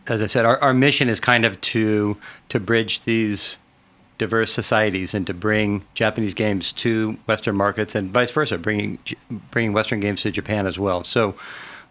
as 0.07 0.23
I 0.23 0.25
said, 0.25 0.45
our, 0.45 0.59
our 0.63 0.73
mission 0.73 1.07
is 1.07 1.19
kind 1.19 1.45
of 1.45 1.61
to 1.61 2.17
to 2.49 2.59
bridge 2.59 3.01
these 3.01 3.57
diverse 4.17 4.51
societies 4.51 5.13
and 5.13 5.27
to 5.27 5.33
bring 5.35 5.85
Japanese 5.93 6.33
games 6.33 6.73
to 6.73 7.19
Western 7.27 7.55
markets 7.55 7.93
and 7.93 8.09
vice 8.09 8.31
versa, 8.31 8.57
bringing 8.57 8.97
bringing 9.51 9.73
Western 9.73 9.99
games 9.99 10.23
to 10.23 10.31
Japan 10.31 10.65
as 10.65 10.79
well. 10.79 11.03
So, 11.03 11.35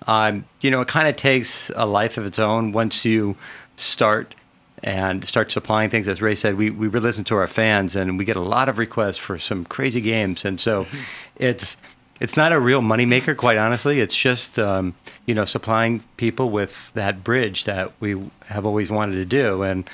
um, 0.09 0.47
you 0.63 0.71
know, 0.71 0.81
it 0.81 0.89
kind 0.89 1.07
of 1.07 1.17
takes 1.17 1.71
a 1.77 1.87
life 1.87 2.17
of 2.17 2.25
its 2.25 2.39
own 2.39 2.73
once 2.73 3.05
you 3.05 3.37
start 3.77 4.35
and 4.83 5.25
start 5.25 5.53
supplying 5.53 5.91
things. 5.91 6.09
As 6.09 6.23
Ray 6.23 6.35
said, 6.35 6.57
we, 6.57 6.71
we 6.71 6.89
really 6.89 7.05
listen 7.05 7.25
to 7.25 7.37
our 7.37 7.47
fans 7.47 7.95
and 7.95 8.17
we 8.17 8.25
get 8.25 8.37
a 8.37 8.41
lot 8.41 8.71
of 8.71 8.79
requests 8.79 9.19
for 9.19 9.39
some 9.39 9.67
crazy 9.67 10.01
games. 10.01 10.45
And 10.45 10.59
so 10.59 10.87
it's 11.37 11.77
it's 12.21 12.37
not 12.37 12.51
a 12.51 12.59
real 12.59 12.81
moneymaker, 12.81 13.37
quite 13.37 13.59
honestly. 13.59 14.01
It's 14.01 14.17
just 14.17 14.59
um, 14.59 14.95
you 15.27 15.35
know 15.35 15.45
supplying 15.45 16.03
people 16.17 16.51
with 16.51 16.75
that 16.95 17.23
bridge 17.23 17.65
that 17.65 17.93
we 18.01 18.31
have 18.47 18.65
always 18.65 18.91
wanted 18.91 19.17
to 19.17 19.25
do. 19.27 19.63
And 19.63 19.89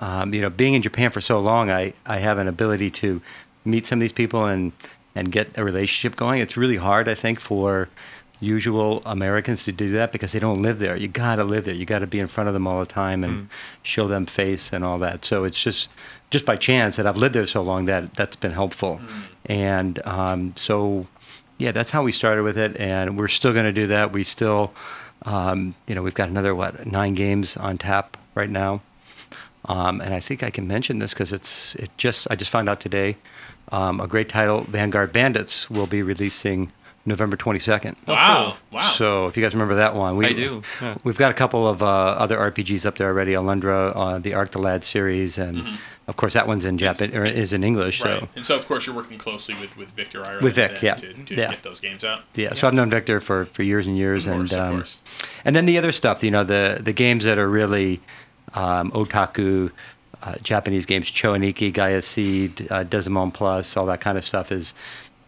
um, 0.00 0.32
you 0.32 0.40
know, 0.40 0.50
being 0.50 0.72
in 0.72 0.80
Japan 0.80 1.10
for 1.10 1.20
so 1.20 1.38
long, 1.38 1.70
I, 1.70 1.92
I 2.06 2.18
have 2.18 2.38
an 2.38 2.48
ability 2.48 2.90
to 2.92 3.20
meet 3.66 3.86
some 3.86 3.98
of 3.98 4.00
these 4.00 4.12
people 4.12 4.46
and 4.46 4.72
and 5.14 5.30
get 5.30 5.50
a 5.58 5.64
relationship 5.64 6.16
going. 6.16 6.40
It's 6.40 6.56
really 6.56 6.76
hard, 6.76 7.08
I 7.08 7.14
think, 7.14 7.40
for 7.40 7.88
usual 8.40 9.02
Americans 9.04 9.64
to 9.64 9.72
do 9.72 9.90
that 9.92 10.12
because 10.12 10.32
they 10.32 10.38
don't 10.38 10.62
live 10.62 10.78
there. 10.78 10.96
You 10.96 11.08
got 11.08 11.36
to 11.36 11.44
live 11.44 11.64
there. 11.66 11.74
You 11.74 11.84
got 11.84 12.00
to 12.00 12.06
be 12.06 12.18
in 12.18 12.26
front 12.26 12.48
of 12.48 12.54
them 12.54 12.66
all 12.66 12.80
the 12.80 12.86
time 12.86 13.22
and 13.22 13.48
show 13.82 14.08
them 14.08 14.26
face 14.26 14.72
and 14.72 14.82
all 14.82 14.98
that. 14.98 15.24
So 15.24 15.44
it's 15.44 15.62
just 15.62 15.88
just 16.30 16.44
by 16.46 16.56
chance 16.56 16.96
that 16.96 17.06
I've 17.06 17.16
lived 17.16 17.34
there 17.34 17.46
so 17.46 17.62
long 17.62 17.86
that 17.86 18.14
that's 18.14 18.36
been 18.36 18.52
helpful. 18.52 19.00
And 19.46 20.04
um, 20.06 20.54
so 20.56 21.06
yeah, 21.58 21.72
that's 21.72 21.90
how 21.90 22.02
we 22.02 22.12
started 22.12 22.42
with 22.42 22.56
it, 22.56 22.76
and 22.78 23.18
we're 23.18 23.28
still 23.28 23.52
going 23.52 23.66
to 23.66 23.72
do 23.72 23.86
that. 23.88 24.12
We 24.12 24.24
still, 24.24 24.72
um, 25.22 25.74
you 25.86 25.94
know, 25.94 26.02
we've 26.02 26.14
got 26.14 26.30
another 26.30 26.54
what 26.54 26.86
nine 26.86 27.14
games 27.14 27.56
on 27.56 27.76
tap 27.76 28.16
right 28.34 28.48
now. 28.48 28.80
Um, 29.66 30.00
and 30.00 30.14
I 30.14 30.20
think 30.20 30.42
I 30.42 30.48
can 30.48 30.66
mention 30.66 30.98
this 31.00 31.12
because 31.12 31.32
it's 31.32 31.74
it 31.74 31.90
just 31.98 32.26
I 32.30 32.36
just 32.36 32.50
found 32.50 32.68
out 32.68 32.80
today. 32.80 33.16
Um, 33.72 34.00
a 34.00 34.08
great 34.08 34.28
title, 34.28 34.62
Vanguard 34.62 35.12
Bandits, 35.12 35.70
will 35.70 35.86
be 35.86 36.02
releasing 36.02 36.72
November 37.06 37.36
22nd. 37.36 37.96
Wow, 38.06 38.56
wow. 38.70 38.92
So 38.92 39.26
if 39.26 39.36
you 39.36 39.42
guys 39.42 39.54
remember 39.54 39.74
that 39.76 39.94
one, 39.94 40.16
we, 40.16 40.26
I 40.26 40.32
do, 40.34 40.62
yeah. 40.82 40.96
We've 41.02 41.16
got 41.16 41.30
a 41.30 41.34
couple 41.34 41.66
of 41.66 41.82
uh, 41.82 41.86
other 41.86 42.36
RPGs 42.36 42.84
up 42.84 42.98
there 42.98 43.08
already. 43.08 43.32
Alundra, 43.32 43.92
uh, 43.96 44.18
the 44.18 44.34
Arc 44.34 44.50
the 44.52 44.58
Lad 44.58 44.84
series, 44.84 45.38
and 45.38 45.78
of 46.08 46.16
course 46.16 46.34
that 46.34 46.46
one's 46.46 46.66
in 46.66 46.76
Japan 46.76 47.16
or 47.16 47.24
is 47.24 47.52
in 47.54 47.64
English. 47.64 48.00
Mm-hmm. 48.02 48.08
right. 48.08 48.20
So 48.20 48.28
And 48.36 48.46
so 48.46 48.56
of 48.56 48.66
course 48.68 48.86
you're 48.86 48.94
working 48.94 49.16
closely 49.16 49.54
with, 49.60 49.74
with 49.78 49.90
Victor 49.92 50.22
Ireland 50.22 50.42
With 50.42 50.56
Vic, 50.56 50.82
yeah, 50.82 50.94
to, 50.94 51.12
to 51.12 51.34
yeah. 51.34 51.48
get 51.48 51.62
those 51.62 51.80
games 51.80 52.04
out. 52.04 52.22
yeah, 52.34 52.52
so 52.52 52.66
I've 52.68 52.74
known 52.74 52.90
Victor 52.90 53.20
for, 53.20 53.46
for 53.46 53.62
years 53.62 53.86
and 53.86 53.96
years, 53.96 54.26
Of 54.26 54.34
course, 54.34 54.52
and 54.52 54.60
of 54.60 54.66
um, 54.68 54.76
course. 54.76 55.00
and 55.44 55.56
then 55.56 55.64
the 55.64 55.78
other 55.78 55.92
stuff, 55.92 56.22
you 56.22 56.30
know, 56.30 56.44
the 56.44 56.80
the 56.82 56.92
games 56.92 57.24
that 57.24 57.38
are 57.38 57.48
really 57.48 58.00
um, 58.54 58.90
otaku. 58.92 59.70
Uh, 60.22 60.34
Japanese 60.42 60.84
games, 60.84 61.06
Cho 61.10 61.32
Aniki, 61.32 61.72
Gaia 61.72 62.02
Seed, 62.02 62.70
uh, 62.70 62.84
Dezaemon 62.84 63.32
Plus, 63.32 63.74
all 63.74 63.86
that 63.86 64.02
kind 64.02 64.18
of 64.18 64.26
stuff 64.26 64.52
is, 64.52 64.74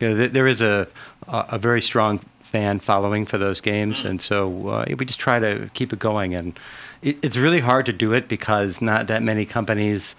you 0.02 0.08
know, 0.10 0.16
th- 0.16 0.32
there 0.32 0.46
is 0.48 0.60
a 0.62 0.86
a 1.28 1.44
a 1.50 1.58
very 1.58 1.80
strong 1.80 2.18
fan 2.40 2.80
following 2.80 3.24
for 3.24 3.38
those 3.38 3.60
games, 3.62 4.04
and 4.04 4.20
so 4.20 4.68
uh, 4.68 4.84
we 4.98 5.06
just 5.06 5.18
try 5.20 5.38
to 5.38 5.70
keep 5.74 5.92
it 5.92 5.98
going. 5.98 6.34
And 6.34 6.58
it, 7.00 7.16
it's 7.22 7.36
really 7.36 7.60
hard 7.60 7.86
to 7.86 7.92
do 7.92 8.12
it 8.12 8.28
because 8.28 8.82
not 8.82 9.06
that 9.06 9.22
many 9.22 9.46
companies 9.46 10.14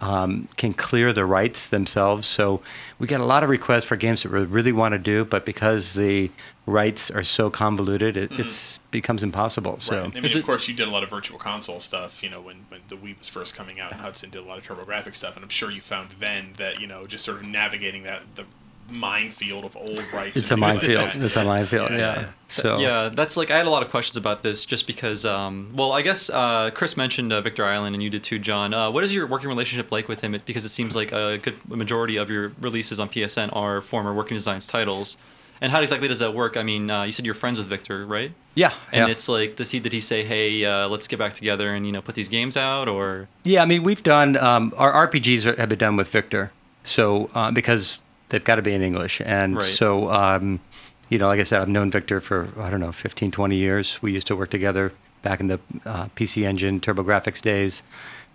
um, 0.00 0.48
can 0.56 0.74
clear 0.74 1.12
the 1.12 1.24
rights 1.24 1.68
themselves. 1.68 2.28
So 2.28 2.60
we 2.98 3.06
get 3.06 3.20
a 3.20 3.24
lot 3.24 3.42
of 3.42 3.48
requests 3.48 3.84
for 3.84 3.96
games 3.96 4.22
that 4.22 4.30
we 4.32 4.40
really 4.44 4.70
want 4.72 4.92
to 4.92 4.98
do, 4.98 5.24
but 5.24 5.46
because 5.46 5.94
the 5.94 6.30
rights 6.66 7.10
are 7.10 7.24
so 7.24 7.48
convoluted, 7.50 8.16
it 8.16 8.30
it's 8.32 8.78
becomes 8.90 9.22
impossible. 9.22 9.76
So 9.80 9.94
Right. 9.96 10.04
I 10.04 10.08
mean, 10.20 10.24
of 10.24 10.36
it- 10.36 10.44
course, 10.44 10.68
you 10.68 10.74
did 10.74 10.86
a 10.86 10.90
lot 10.90 11.02
of 11.02 11.10
virtual 11.10 11.38
console 11.38 11.80
stuff. 11.80 12.22
You 12.22 12.28
know, 12.30 12.40
when, 12.42 12.66
when 12.68 12.80
the 12.88 12.96
Wii 12.96 13.18
was 13.18 13.28
first 13.30 13.54
coming 13.56 13.80
out, 13.80 13.92
and 13.92 14.00
Hudson 14.00 14.30
did 14.30 14.42
a 14.44 14.46
lot 14.46 14.58
of 14.58 14.64
TurboGrafx 14.64 15.14
stuff, 15.14 15.34
and 15.36 15.42
I'm 15.42 15.48
sure 15.48 15.70
you 15.70 15.80
found 15.80 16.10
then 16.20 16.52
that 16.58 16.80
you 16.80 16.86
know 16.86 17.06
just 17.06 17.24
sort 17.24 17.38
of 17.40 17.46
navigating 17.46 18.02
that 18.04 18.20
the 18.36 18.44
minefield 18.90 19.64
of 19.64 19.76
old 19.76 20.02
rights. 20.12 20.36
it's 20.36 20.50
a 20.50 20.56
things 20.56 20.60
like 20.60 20.74
minefield. 20.82 21.22
it's 21.22 21.36
a 21.36 21.44
minefield. 21.44 21.90
Yeah, 21.90 21.96
Yeah. 21.98 22.20
yeah. 22.20 22.26
So 22.48 22.78
yeah, 22.78 23.10
that's 23.12 23.36
like 23.36 23.50
I 23.50 23.56
had 23.58 23.66
a 23.66 23.70
lot 23.70 23.82
of 23.82 23.90
questions 23.90 24.16
about 24.16 24.42
this 24.42 24.64
just 24.64 24.86
because. 24.86 25.24
Um, 25.24 25.70
well, 25.74 25.92
I 25.92 26.02
guess 26.02 26.30
uh, 26.30 26.70
Chris 26.72 26.96
mentioned 26.96 27.32
uh, 27.32 27.40
Victor 27.42 27.64
Ireland, 27.64 27.94
and 27.94 28.02
you 28.02 28.08
did 28.10 28.22
too, 28.22 28.38
John. 28.38 28.72
Uh, 28.72 28.90
what 28.90 29.04
is 29.04 29.12
your 29.14 29.26
working 29.26 29.48
relationship 29.48 29.92
like 29.92 30.08
with 30.08 30.22
him? 30.22 30.34
It, 30.34 30.46
because 30.46 30.64
it 30.64 30.70
seems 30.70 30.96
like 30.96 31.12
a 31.12 31.38
good 31.38 31.56
majority 31.68 32.16
of 32.16 32.30
your 32.30 32.52
releases 32.60 32.98
on 32.98 33.08
PSN 33.10 33.54
are 33.54 33.80
former 33.82 34.14
Working 34.14 34.36
Designs 34.36 34.66
titles. 34.66 35.16
And 35.60 35.72
how 35.72 35.80
exactly 35.82 36.06
does 36.06 36.20
that 36.20 36.34
work? 36.34 36.56
I 36.56 36.62
mean, 36.62 36.88
uh, 36.88 37.02
you 37.02 37.10
said 37.10 37.26
you're 37.26 37.34
friends 37.34 37.58
with 37.58 37.66
Victor, 37.66 38.06
right? 38.06 38.30
Yeah, 38.54 38.72
And 38.92 39.08
yeah. 39.08 39.12
it's 39.12 39.28
like, 39.28 39.56
does 39.56 39.70
he 39.72 39.80
did 39.80 39.92
he 39.92 40.00
say, 40.00 40.22
hey, 40.24 40.64
uh, 40.64 40.88
let's 40.88 41.08
get 41.08 41.18
back 41.18 41.32
together 41.34 41.74
and 41.74 41.84
you 41.84 41.90
know 41.92 42.00
put 42.00 42.14
these 42.14 42.28
games 42.28 42.56
out, 42.56 42.88
or 42.88 43.28
Yeah, 43.44 43.62
I 43.62 43.66
mean, 43.66 43.82
we've 43.82 44.02
done 44.02 44.36
um, 44.36 44.72
our 44.76 45.06
RPGs 45.08 45.44
are, 45.46 45.56
have 45.60 45.68
been 45.68 45.78
done 45.78 45.96
with 45.96 46.08
Victor, 46.08 46.52
so 46.84 47.28
uh, 47.34 47.50
because 47.50 48.00
they've 48.28 48.44
got 48.44 48.56
to 48.56 48.62
be 48.62 48.74
in 48.74 48.82
English, 48.82 49.20
and 49.24 49.56
Right. 49.56 49.64
so 49.64 50.10
um, 50.10 50.60
you 51.08 51.18
know, 51.18 51.26
like 51.28 51.40
I 51.40 51.44
said, 51.44 51.60
I've 51.62 51.68
known 51.68 51.90
Victor 51.90 52.20
for 52.20 52.48
I 52.60 52.68
don't 52.70 52.80
know, 52.80 52.92
15, 52.92 53.30
20 53.30 53.56
years. 53.56 53.98
We 54.02 54.12
used 54.12 54.26
to 54.26 54.36
work 54.36 54.50
together 54.50 54.92
back 55.22 55.40
in 55.40 55.48
the 55.48 55.58
uh, 55.86 56.06
PC 56.16 56.44
Engine 56.44 56.80
TurboGrafx 56.80 57.40
days, 57.40 57.82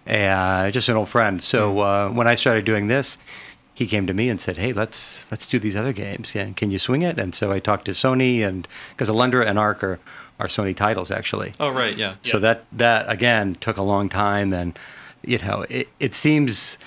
and 0.06 0.74
just 0.74 0.90
an 0.90 0.96
old 0.96 1.10
friend. 1.10 1.42
So 1.44 1.80
uh, 1.80 2.10
when 2.10 2.28
I 2.28 2.36
started 2.36 2.66
doing 2.66 2.88
this. 2.88 3.18
He 3.76 3.88
came 3.88 4.06
to 4.06 4.14
me 4.14 4.30
and 4.30 4.40
said, 4.40 4.58
"Hey, 4.58 4.72
let's 4.72 5.26
let's 5.32 5.48
do 5.48 5.58
these 5.58 5.76
other 5.76 5.94
games. 5.94 6.36
Yeah, 6.36 6.48
can 6.56 6.70
you 6.70 6.78
swing 6.78 7.02
it?" 7.02 7.18
And 7.18 7.34
so 7.34 7.52
I 7.52 7.58
talked 7.58 7.86
to 7.86 7.92
Sony, 7.94 8.48
and 8.48 8.68
because 8.92 9.10
Alundra 9.10 9.48
and 9.48 9.58
Arc 9.58 9.84
are, 9.84 10.00
are 10.40 10.46
Sony 10.46 10.76
titles 10.76 11.10
actually. 11.10 11.54
oh 11.60 11.72
right, 11.72 11.98
yeah, 11.98 12.14
So 12.22 12.38
Yeah. 12.38 12.42
that 12.42 12.66
that 12.74 13.10
again 13.10 13.56
took 13.62 13.78
a 13.78 13.82
long 13.82 14.10
time, 14.10 14.54
and 14.54 14.78
you 15.24 15.40
know 15.40 15.66
it, 15.70 15.88
it 16.00 16.14
seems 16.14 16.78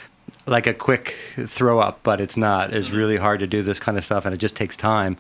like 0.47 0.67
a 0.67 0.75
quick 0.75 1.17
throw 1.47 1.81
up, 1.81 2.01
but 2.03 2.21
it's 2.21 2.37
not. 2.37 2.73
It's 2.73 2.91
really 2.91 3.17
hard 3.17 3.41
to 3.41 3.47
do 3.47 3.63
this 3.63 3.81
kind 3.81 3.99
of 3.99 4.05
stuff, 4.05 4.25
and 4.25 4.35
it 4.35 4.39
just 4.39 4.57
takes 4.57 4.77
time. 4.77 5.17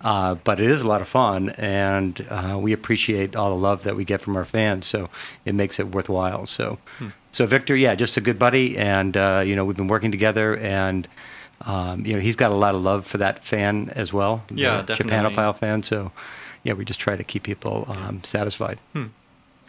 Uh, 0.00 0.36
but 0.36 0.60
it 0.60 0.70
is 0.70 0.82
a 0.82 0.86
lot 0.86 1.00
of 1.00 1.08
fun, 1.08 1.50
and 1.50 2.24
uh, 2.30 2.56
we 2.60 2.72
appreciate 2.72 3.34
all 3.34 3.50
the 3.50 3.60
love 3.60 3.82
that 3.82 3.96
we 3.96 4.04
get 4.04 4.20
from 4.20 4.36
our 4.36 4.44
fans. 4.44 4.86
So 4.86 5.10
it 5.44 5.54
makes 5.54 5.80
it 5.80 5.88
worthwhile. 5.88 6.46
So, 6.46 6.78
so 7.32 7.46
Victor, 7.46 7.74
yeah, 7.74 7.96
just 7.96 8.16
a 8.16 8.20
good 8.20 8.38
buddy, 8.38 8.78
and 8.78 9.16
uh, 9.16 9.42
you 9.44 9.56
know 9.56 9.64
we've 9.64 9.76
been 9.76 9.88
working 9.88 10.12
together, 10.12 10.56
and 10.56 11.08
um, 11.62 12.06
you 12.06 12.12
know 12.12 12.20
he's 12.20 12.36
got 12.36 12.52
a 12.52 12.56
lot 12.56 12.76
of 12.76 12.82
love 12.82 13.06
for 13.06 13.18
that 13.18 13.44
fan 13.44 13.90
as 13.96 14.12
well. 14.12 14.44
Yeah, 14.50 14.82
the 14.82 14.94
definitely. 14.94 15.14
Japanophile 15.14 15.56
fan. 15.56 15.82
So 15.82 16.12
yeah, 16.62 16.74
we 16.74 16.84
just 16.84 17.00
try 17.00 17.16
to 17.16 17.24
keep 17.24 17.42
people 17.42 17.86
um, 17.88 18.22
satisfied. 18.22 18.78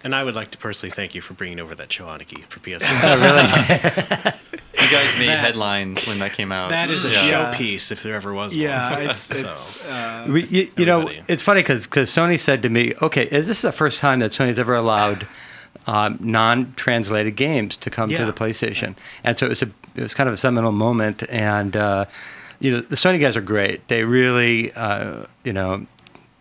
And 0.03 0.15
I 0.15 0.23
would 0.23 0.35
like 0.35 0.51
to 0.51 0.57
personally 0.57 0.91
thank 0.91 1.13
you 1.13 1.21
for 1.21 1.33
bringing 1.33 1.59
over 1.59 1.75
that 1.75 1.89
Cho 1.89 2.05
Aniki 2.05 2.43
for 2.45 2.59
PS4. 2.59 4.35
you 4.89 4.97
guys 4.97 5.17
made 5.17 5.27
That- 5.29 5.39
headlines 5.39 6.07
when 6.07 6.19
that 6.19 6.33
came 6.33 6.51
out. 6.51 6.69
that 6.69 6.89
is 6.89 7.05
a 7.05 7.09
Yeah. 7.09 7.25
Yeah. 7.27 7.53
showpiece 7.53 7.91
if 7.91 8.03
there 8.03 8.15
ever 8.15 8.33
was 8.33 8.53
Yeah, 8.55 8.91
one. 8.93 9.09
it's 9.09 9.21
So- 9.39 9.51
it's. 9.51 9.85
Uh, 9.85 10.25
We, 10.27 10.43
you, 10.45 10.69
you 10.77 10.85
know, 10.85 11.09
it's 11.27 11.41
funny 11.41 11.61
because 11.61 11.85
because 11.85 12.09
Sony 12.09 12.39
said 12.39 12.61
to 12.63 12.69
me, 12.69 12.93
"Okay, 13.01 13.23
is 13.31 13.47
this 13.47 13.61
the 13.61 13.71
first 13.71 13.99
time 13.99 14.19
that 14.19 14.31
Sony's 14.31 14.59
ever 14.59 14.75
allowed 14.75 15.27
um, 15.87 16.17
non-translated 16.21 17.35
games 17.35 17.77
to 17.77 17.89
come 17.89 18.09
to 18.09 18.25
the 18.25 18.33
PlayStation?" 18.33 18.95
And 19.23 19.37
so 19.37 19.45
it 19.45 19.49
was 19.49 19.61
a 19.61 19.69
it 19.95 20.01
was 20.03 20.13
kind 20.13 20.27
of 20.27 20.33
a 20.33 20.37
seminal 20.37 20.71
moment. 20.71 21.23
And 21.29 21.75
uh, 21.75 22.05
you 22.59 22.71
know, 22.71 22.81
the 22.81 22.95
Sony 22.95 23.19
guys 23.19 23.35
are 23.37 23.41
great. 23.41 23.87
They 23.87 24.03
really, 24.03 24.71
uh, 24.73 25.23
you 25.43 25.53
know. 25.53 25.85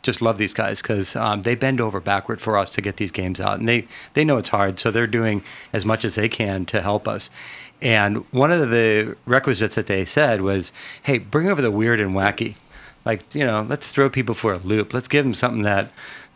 Just 0.02 0.22
love 0.22 0.38
these 0.38 0.54
guys 0.54 0.80
because 0.80 1.16
um, 1.16 1.42
they 1.42 1.54
bend 1.56 1.80
over 1.80 2.00
backward 2.00 2.40
for 2.40 2.56
us 2.56 2.70
to 2.70 2.80
get 2.80 2.96
these 2.98 3.11
games 3.11 3.40
out, 3.40 3.58
and 3.58 3.68
they 3.68 3.87
they 4.14 4.24
know 4.24 4.38
it's 4.38 4.48
hard, 4.48 4.78
so 4.78 4.90
they're 4.90 5.06
doing 5.08 5.42
as 5.72 5.84
much 5.84 6.04
as 6.04 6.14
they 6.14 6.28
can 6.28 6.64
to 6.66 6.80
help 6.80 7.08
us. 7.08 7.30
And 7.82 8.18
one 8.32 8.50
of 8.52 8.70
the 8.70 9.16
requisites 9.26 9.74
that 9.74 9.87
they 9.88 10.04
said 10.04 10.40
was, 10.42 10.72
"Hey, 11.02 11.18
bring 11.18 11.48
over 11.48 11.61
the 11.62 11.70
weird 11.70 12.00
and 12.00 12.12
wacky." 12.14 12.54
like 13.04 13.32
you 13.34 13.44
know 13.44 13.64
let's 13.68 13.92
throw 13.92 14.11
people 14.11 14.34
for 14.34 14.52
a 14.52 14.58
loop 14.58 14.92
let's 14.92 15.06
give 15.06 15.24
them 15.24 15.32
something 15.32 15.62
that 15.62 15.90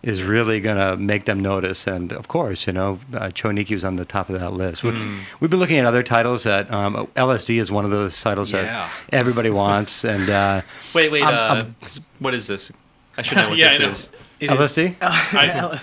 is 0.04 0.22
really 0.22 0.60
going 0.60 0.76
to 0.76 0.96
make 0.96 1.24
them 1.24 1.40
notice 1.40 1.88
and 1.88 2.12
of 2.12 2.28
course 2.28 2.68
you 2.68 2.72
know 2.72 3.00
uh, 3.14 3.30
Cho 3.30 3.48
Aniki 3.50 3.72
was 3.72 3.84
on 3.84 3.96
the 3.96 4.04
top 4.04 4.30
of 4.30 4.38
that 4.40 4.52
list 4.52 4.84
we, 4.84 4.92
we've 5.40 5.50
been 5.50 5.58
looking 5.58 5.78
at 5.80 5.86
other 5.86 6.04
titles 6.04 6.44
that 6.44 6.70
um, 6.72 6.94
lsd 7.16 7.58
is 7.60 7.70
one 7.72 7.84
of 7.84 7.90
those 7.90 8.18
titles 8.18 8.52
Yeah. 8.52 8.62
that 8.62 8.90
everybody 9.12 9.50
wants 9.50 10.04
and 10.04 10.30
uh, 10.30 10.60
Wait, 10.94 11.10
wait. 11.10 11.24
I'm- 11.24 11.34
uh, 11.34 11.54
I'm- 11.62 11.74
what 12.20 12.32
is 12.32 12.46
this? 12.46 12.70
I 13.16 13.22
should 13.22 13.36
know 13.38 13.50
what 13.50 13.58
Yeah, 13.58 13.68
this 13.76 13.78
I 13.80 13.82
know. 13.84 13.90
is. 13.90 14.10
It 14.40 14.50
is- 14.50 14.58
lsd 14.76 14.96
I 15.02 15.80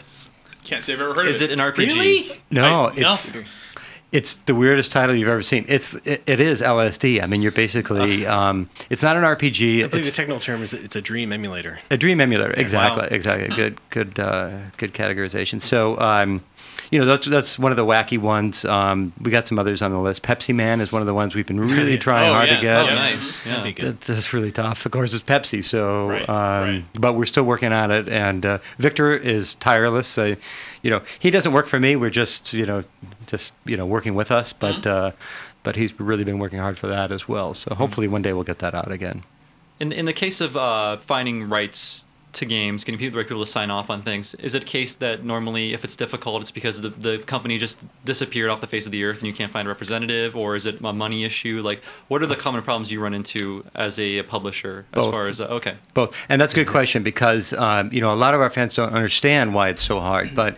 can't 0.64 0.84
say 0.84 0.94
I've 0.94 1.02
ever 1.02 1.14
heard 1.14 1.28
Is 1.28 1.42
of 1.42 1.50
it. 1.50 1.54
Is 1.54 1.60
it. 1.60 1.60
an 1.60 1.74
RPG? 1.74 1.78
Really? 1.96 2.42
no 2.52 2.90
I- 2.90 2.96
no. 3.00 3.14
it's 3.14 3.34
it's 4.12 4.36
the 4.38 4.56
weirdest 4.56 4.92
title 4.92 5.16
you've 5.16 5.30
ever 5.30 5.44
seen 5.44 5.66
it's 5.68 5.94
it, 6.06 6.24
it 6.26 6.40
is 6.40 6.62
lsd 6.64 7.22
i 7.22 7.28
mean 7.28 7.44
you're 7.44 7.52
basically 7.52 8.26
um, 8.26 8.68
it's 8.90 9.04
not 9.04 9.16
an 9.16 9.24
rpg 9.24 9.84
I 9.84 9.88
believe 9.88 9.94
it's 9.94 10.08
the 10.08 10.12
technical 10.12 10.40
term 10.40 10.64
is 10.64 10.74
it's 10.74 10.96
a 10.96 11.02
dream 11.02 11.32
emulator. 11.32 11.80
A 11.92 11.98
dream 11.98 12.20
emulator, 12.20 12.52
exactly, 12.58 13.04
Wow. 13.04 13.08
exactly. 13.12 13.56
Good, 13.56 13.80
good, 13.92 14.20
uh, 14.20 14.50
good 14.78 14.94
categorization. 14.96 15.62
So, 15.62 16.00
um, 16.00 16.44
you 16.92 17.00
know, 17.00 17.06
that's 17.06 17.28
that's 17.28 17.60
one 17.60 17.72
of 17.72 17.78
the 17.78 17.86
wacky 17.86 18.18
ones. 18.18 18.66
Um, 18.66 19.14
we 19.22 19.32
got 19.32 19.48
some 19.48 19.58
others 19.60 19.82
on 19.82 19.92
the 19.92 20.00
list. 20.00 20.24
Pepsi 20.24 20.54
Man 20.54 20.82
is 20.82 20.92
one 20.92 21.02
of 21.02 21.06
the 21.06 21.14
ones 21.14 21.36
we've 21.36 21.46
been 21.48 21.60
really 21.60 21.98
trying 22.08 22.30
Oh, 22.30 22.34
hard 22.34 22.50
yeah. 22.50 22.56
to 22.56 22.62
get. 22.62 22.78
Oh, 22.92 22.96
nice. 22.96 23.46
Yeah. 23.46 23.72
That- 23.78 24.02
That's 24.02 24.34
really 24.34 24.52
tough. 24.52 24.86
Of 24.86 24.92
course, 24.92 25.14
it's 25.14 25.24
Pepsi, 25.24 25.64
so 25.64 26.08
Right, 26.10 26.28
um, 26.30 26.36
right. 26.70 26.86
but 26.94 27.14
we're 27.14 27.26
still 27.26 27.44
working 27.44 27.72
on 27.72 27.92
it. 27.92 28.08
And 28.10 28.46
uh, 28.46 28.58
Victor 28.78 29.16
is 29.16 29.56
tireless. 29.56 30.18
Uh, 30.18 30.36
you 30.82 30.90
know, 30.90 31.02
he 31.20 31.30
doesn't 31.32 31.52
work 31.54 31.68
for 31.68 31.80
me. 31.80 31.96
We're 31.96 32.10
just 32.10 32.54
you 32.54 32.66
know, 32.66 32.84
just 33.28 33.54
you 33.66 33.78
know, 33.78 33.86
working 33.86 34.16
with 34.16 34.32
us. 34.32 34.54
But 34.54 34.82
Mm-hmm. 34.82 34.90
uh, 35.08 35.12
but 35.62 35.76
he's 35.76 36.00
really 36.00 36.24
been 36.24 36.40
working 36.40 36.60
hard 36.60 36.78
for 36.80 36.88
that 36.88 37.12
as 37.12 37.28
well. 37.28 37.54
So 37.54 37.76
hopefully 37.76 38.08
one 38.08 38.22
day 38.22 38.32
we'll 38.32 38.46
get 38.46 38.60
that 38.60 38.74
out 38.74 38.92
again. 38.92 39.24
In 39.80 39.92
in 39.92 40.06
the 40.06 40.14
case 40.14 40.40
of 40.42 40.56
uh, 40.56 40.98
finding 40.98 41.50
rights 41.50 42.06
to 42.32 42.46
games, 42.46 42.84
getting 42.84 43.00
people, 43.00 43.14
the 43.14 43.18
right 43.18 43.28
people 43.28 43.44
to 43.44 43.50
sign 43.50 43.72
off 43.72 43.90
on 43.90 44.02
things, 44.02 44.36
is 44.36 44.54
it 44.54 44.64
a 44.64 44.66
case 44.66 44.96
that 44.96 45.24
normally, 45.24 45.74
if 45.74 45.84
it's 45.84 45.96
difficult, 45.96 46.42
it's 46.42 46.52
because 46.52 46.82
the 46.82 46.90
the 46.90 47.18
company 47.20 47.58
just 47.58 47.86
disappeared 48.06 48.50
off 48.50 48.62
the 48.62 48.68
face 48.68 48.86
of 48.86 48.92
the 48.92 49.04
earth 49.04 49.20
and 49.20 49.28
you 49.28 49.34
can't 49.34 49.52
find 49.52 49.68
a 49.68 49.70
representative, 49.70 50.36
or 50.36 50.56
is 50.56 50.66
it 50.66 50.80
a 50.82 50.94
money 50.94 51.24
issue? 51.24 51.62
Like, 51.64 51.82
what 52.08 52.22
are 52.22 52.28
the 52.28 52.36
common 52.36 52.62
problems 52.62 52.92
you 52.92 53.02
run 53.02 53.14
into 53.14 53.66
as 53.76 53.98
a 54.00 54.24
publisher 54.24 54.86
as 54.94 55.04
Both. 55.04 55.14
far 55.14 55.28
as 55.28 55.42
uh, 55.42 55.48
okay? 55.48 55.76
Both, 55.94 56.16
and 56.30 56.40
that's 56.42 56.54
a 56.54 56.56
good 56.56 56.68
question 56.68 57.04
because 57.04 57.54
um, 57.54 57.92
you 57.92 58.02
know 58.02 58.14
a 58.14 58.16
lot 58.16 58.34
of 58.34 58.42
our 58.42 58.50
fans 58.50 58.76
don't 58.76 58.94
understand 58.94 59.54
why 59.54 59.70
it's 59.70 59.84
so 59.84 60.00
hard. 60.00 60.36
But 60.36 60.58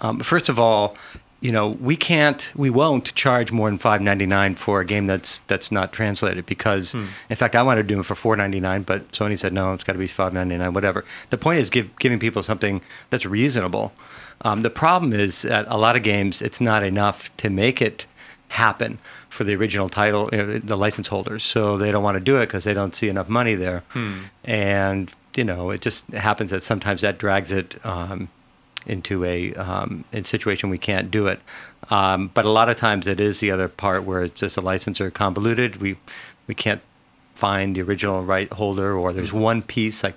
um, 0.00 0.20
first 0.20 0.48
of 0.48 0.58
all, 0.58 0.96
you 1.40 1.52
know 1.52 1.68
we 1.68 1.96
can't, 1.96 2.50
we 2.54 2.70
won't 2.70 3.14
charge 3.14 3.52
more 3.52 3.68
than 3.68 3.78
five 3.78 4.00
ninety 4.00 4.26
nine 4.26 4.54
for 4.54 4.80
a 4.80 4.84
game 4.84 5.06
that's 5.06 5.40
that's 5.46 5.70
not 5.70 5.92
translated 5.92 6.46
because, 6.46 6.94
in 7.30 7.36
fact, 7.36 7.54
I 7.54 7.62
wanted 7.62 7.82
to 7.88 7.94
do 7.94 8.00
it 8.00 8.06
for 8.06 8.14
four 8.14 8.36
ninety 8.36 8.60
nine, 8.60 8.82
but 8.82 9.10
Sony 9.12 9.38
said 9.38 9.52
no, 9.52 9.72
it's 9.72 9.84
got 9.84 9.92
to 9.92 9.98
be 9.98 10.06
five 10.06 10.32
ninety 10.32 10.56
nine, 10.56 10.72
whatever. 10.72 11.04
The 11.30 11.38
point 11.38 11.60
is 11.60 11.70
give, 11.70 11.94
giving 11.98 12.18
people 12.18 12.42
something 12.42 12.80
that's 13.10 13.26
reasonable. 13.26 13.92
Um, 14.42 14.62
the 14.62 14.70
problem 14.70 15.12
is 15.12 15.42
that 15.42 15.66
a 15.68 15.78
lot 15.78 15.96
of 15.96 16.02
games, 16.02 16.42
it's 16.42 16.60
not 16.60 16.82
enough 16.82 17.34
to 17.38 17.50
make 17.50 17.80
it 17.80 18.06
happen 18.48 18.98
for 19.28 19.44
the 19.44 19.54
original 19.54 19.88
title, 19.88 20.30
uh, 20.32 20.60
the 20.62 20.76
license 20.76 21.06
holders. 21.06 21.42
So 21.42 21.76
they 21.76 21.90
don't 21.90 22.02
want 22.02 22.16
to 22.16 22.20
do 22.20 22.38
it 22.38 22.46
because 22.46 22.64
they 22.64 22.74
don't 22.74 22.94
see 22.94 23.08
enough 23.08 23.28
money 23.28 23.54
there. 23.54 23.82
And, 24.44 25.10
you 25.34 25.44
know, 25.44 25.70
it 25.70 25.80
just 25.80 26.06
happens 26.12 26.50
that 26.50 26.62
sometimes 26.62 27.00
that 27.02 27.18
drags 27.18 27.50
it 27.50 27.84
um, 27.84 28.28
into 28.86 29.24
a, 29.24 29.54
um, 29.54 30.04
a 30.12 30.22
situation 30.24 30.70
we 30.70 30.78
can't 30.78 31.10
do 31.10 31.26
it. 31.26 31.40
Um, 31.90 32.30
but 32.34 32.44
a 32.44 32.50
lot 32.50 32.68
of 32.68 32.76
times 32.76 33.06
it 33.06 33.20
is 33.20 33.40
the 33.40 33.50
other 33.50 33.68
part 33.68 34.04
where 34.04 34.22
it's 34.22 34.40
just 34.40 34.56
a 34.56 34.60
licensor 34.60 35.10
convoluted. 35.10 35.76
We, 35.76 35.96
we 36.46 36.54
can't 36.54 36.82
find 37.36 37.76
the 37.76 37.82
original 37.82 38.24
right 38.24 38.50
holder 38.52 38.96
or 38.96 39.12
there's 39.12 39.32
one 39.32 39.60
piece 39.60 40.02
like 40.02 40.16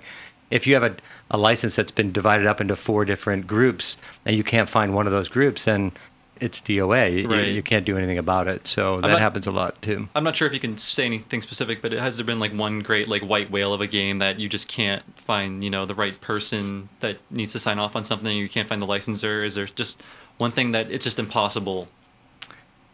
if 0.50 0.66
you 0.66 0.72
have 0.72 0.82
a, 0.82 0.96
a 1.30 1.36
license 1.36 1.76
that's 1.76 1.90
been 1.90 2.10
divided 2.10 2.46
up 2.46 2.60
into 2.60 2.74
four 2.74 3.04
different 3.04 3.46
groups 3.46 3.98
and 4.24 4.34
you 4.36 4.42
can't 4.42 4.70
find 4.70 4.94
one 4.94 5.06
of 5.06 5.12
those 5.12 5.28
groups 5.28 5.66
then 5.66 5.92
it's 6.40 6.60
DOA. 6.62 7.22
You- 7.22 7.28
Right. 7.28 7.48
You, 7.48 7.62
can't 7.62 7.84
do 7.84 7.96
anything 7.96 8.18
about 8.18 8.48
it. 8.48 8.66
So 8.66 9.00
that 9.00 9.08
not- 9.08 9.20
happens 9.20 9.46
a 9.46 9.50
lot 9.52 9.80
too. 9.82 10.08
I'm 10.14 10.24
not 10.24 10.36
sure 10.36 10.46
if 10.48 10.54
you 10.54 10.60
can 10.60 10.76
say 10.78 11.04
anything 11.06 11.42
specific, 11.42 11.80
but 11.82 11.92
has 11.92 12.16
there 12.16 12.26
been 12.26 12.40
like 12.40 12.52
one 12.52 12.80
great 12.80 13.08
like 13.08 13.22
white 13.22 13.50
whale 13.50 13.72
of 13.74 13.80
a 13.80 13.86
game 13.86 14.18
that 14.18 14.40
you 14.40 14.48
just 14.48 14.68
can't 14.68 15.02
find, 15.20 15.62
you 15.62 15.70
know, 15.70 15.86
the 15.86 15.94
right 15.94 16.20
person 16.20 16.88
that 17.00 17.18
needs 17.30 17.52
to 17.52 17.58
sign 17.58 17.78
off 17.78 17.94
on 17.94 18.04
something? 18.04 18.36
You 18.36 18.48
can't 18.48 18.68
find 18.68 18.80
the 18.82 18.86
licensor. 18.86 19.44
Is 19.44 19.54
there 19.54 19.66
just 19.66 20.02
one 20.38 20.52
thing 20.52 20.72
that 20.72 20.90
it's 20.90 21.04
just 21.04 21.18
impossible? 21.18 21.88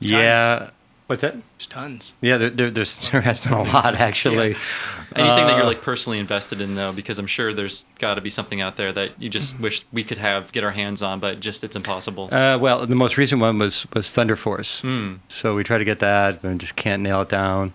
Yeah. 0.00 0.70
What's 1.06 1.22
that? 1.22 1.34
There's 1.34 1.68
tons. 1.68 2.14
Yeah, 2.20 2.36
there, 2.36 2.50
there, 2.50 2.70
there's, 2.70 3.10
there 3.10 3.20
has 3.20 3.38
been 3.42 3.52
a 3.52 3.62
lot 3.62 3.94
actually. 3.94 4.56
Anything 5.14 5.46
that 5.46 5.54
you're 5.54 5.62
Uh, 5.62 5.66
like 5.66 5.82
personally 5.82 6.18
invested 6.18 6.60
in 6.60 6.74
though, 6.74 6.92
because 6.92 7.18
I'm 7.18 7.28
sure 7.28 7.52
there's 7.54 7.86
got 7.98 8.16
to 8.16 8.20
be 8.20 8.30
something 8.30 8.60
out 8.60 8.76
there 8.76 8.92
that 8.92 9.12
you 9.22 9.28
just 9.28 9.58
wish 9.60 9.84
we 9.92 10.02
could 10.02 10.18
have 10.18 10.50
get 10.52 10.64
our 10.64 10.72
hands 10.72 11.02
on, 11.02 11.20
but 11.20 11.38
just 11.40 11.62
it's 11.62 11.76
impossible. 11.76 12.28
Uh, 12.32 12.58
well, 12.60 12.84
the 12.86 12.96
most 12.96 13.16
recent 13.16 13.40
one 13.40 13.58
was 13.58 13.86
was 13.94 14.10
Thunder 14.10 14.34
Force. 14.36 14.80
Hmm. 14.80 15.14
So 15.28 15.54
we 15.54 15.62
tried 15.62 15.78
to 15.78 15.84
get 15.84 16.00
that, 16.00 16.42
and 16.42 16.60
just 16.60 16.74
can't 16.76 17.02
nail 17.02 17.22
it 17.22 17.28
down. 17.28 17.72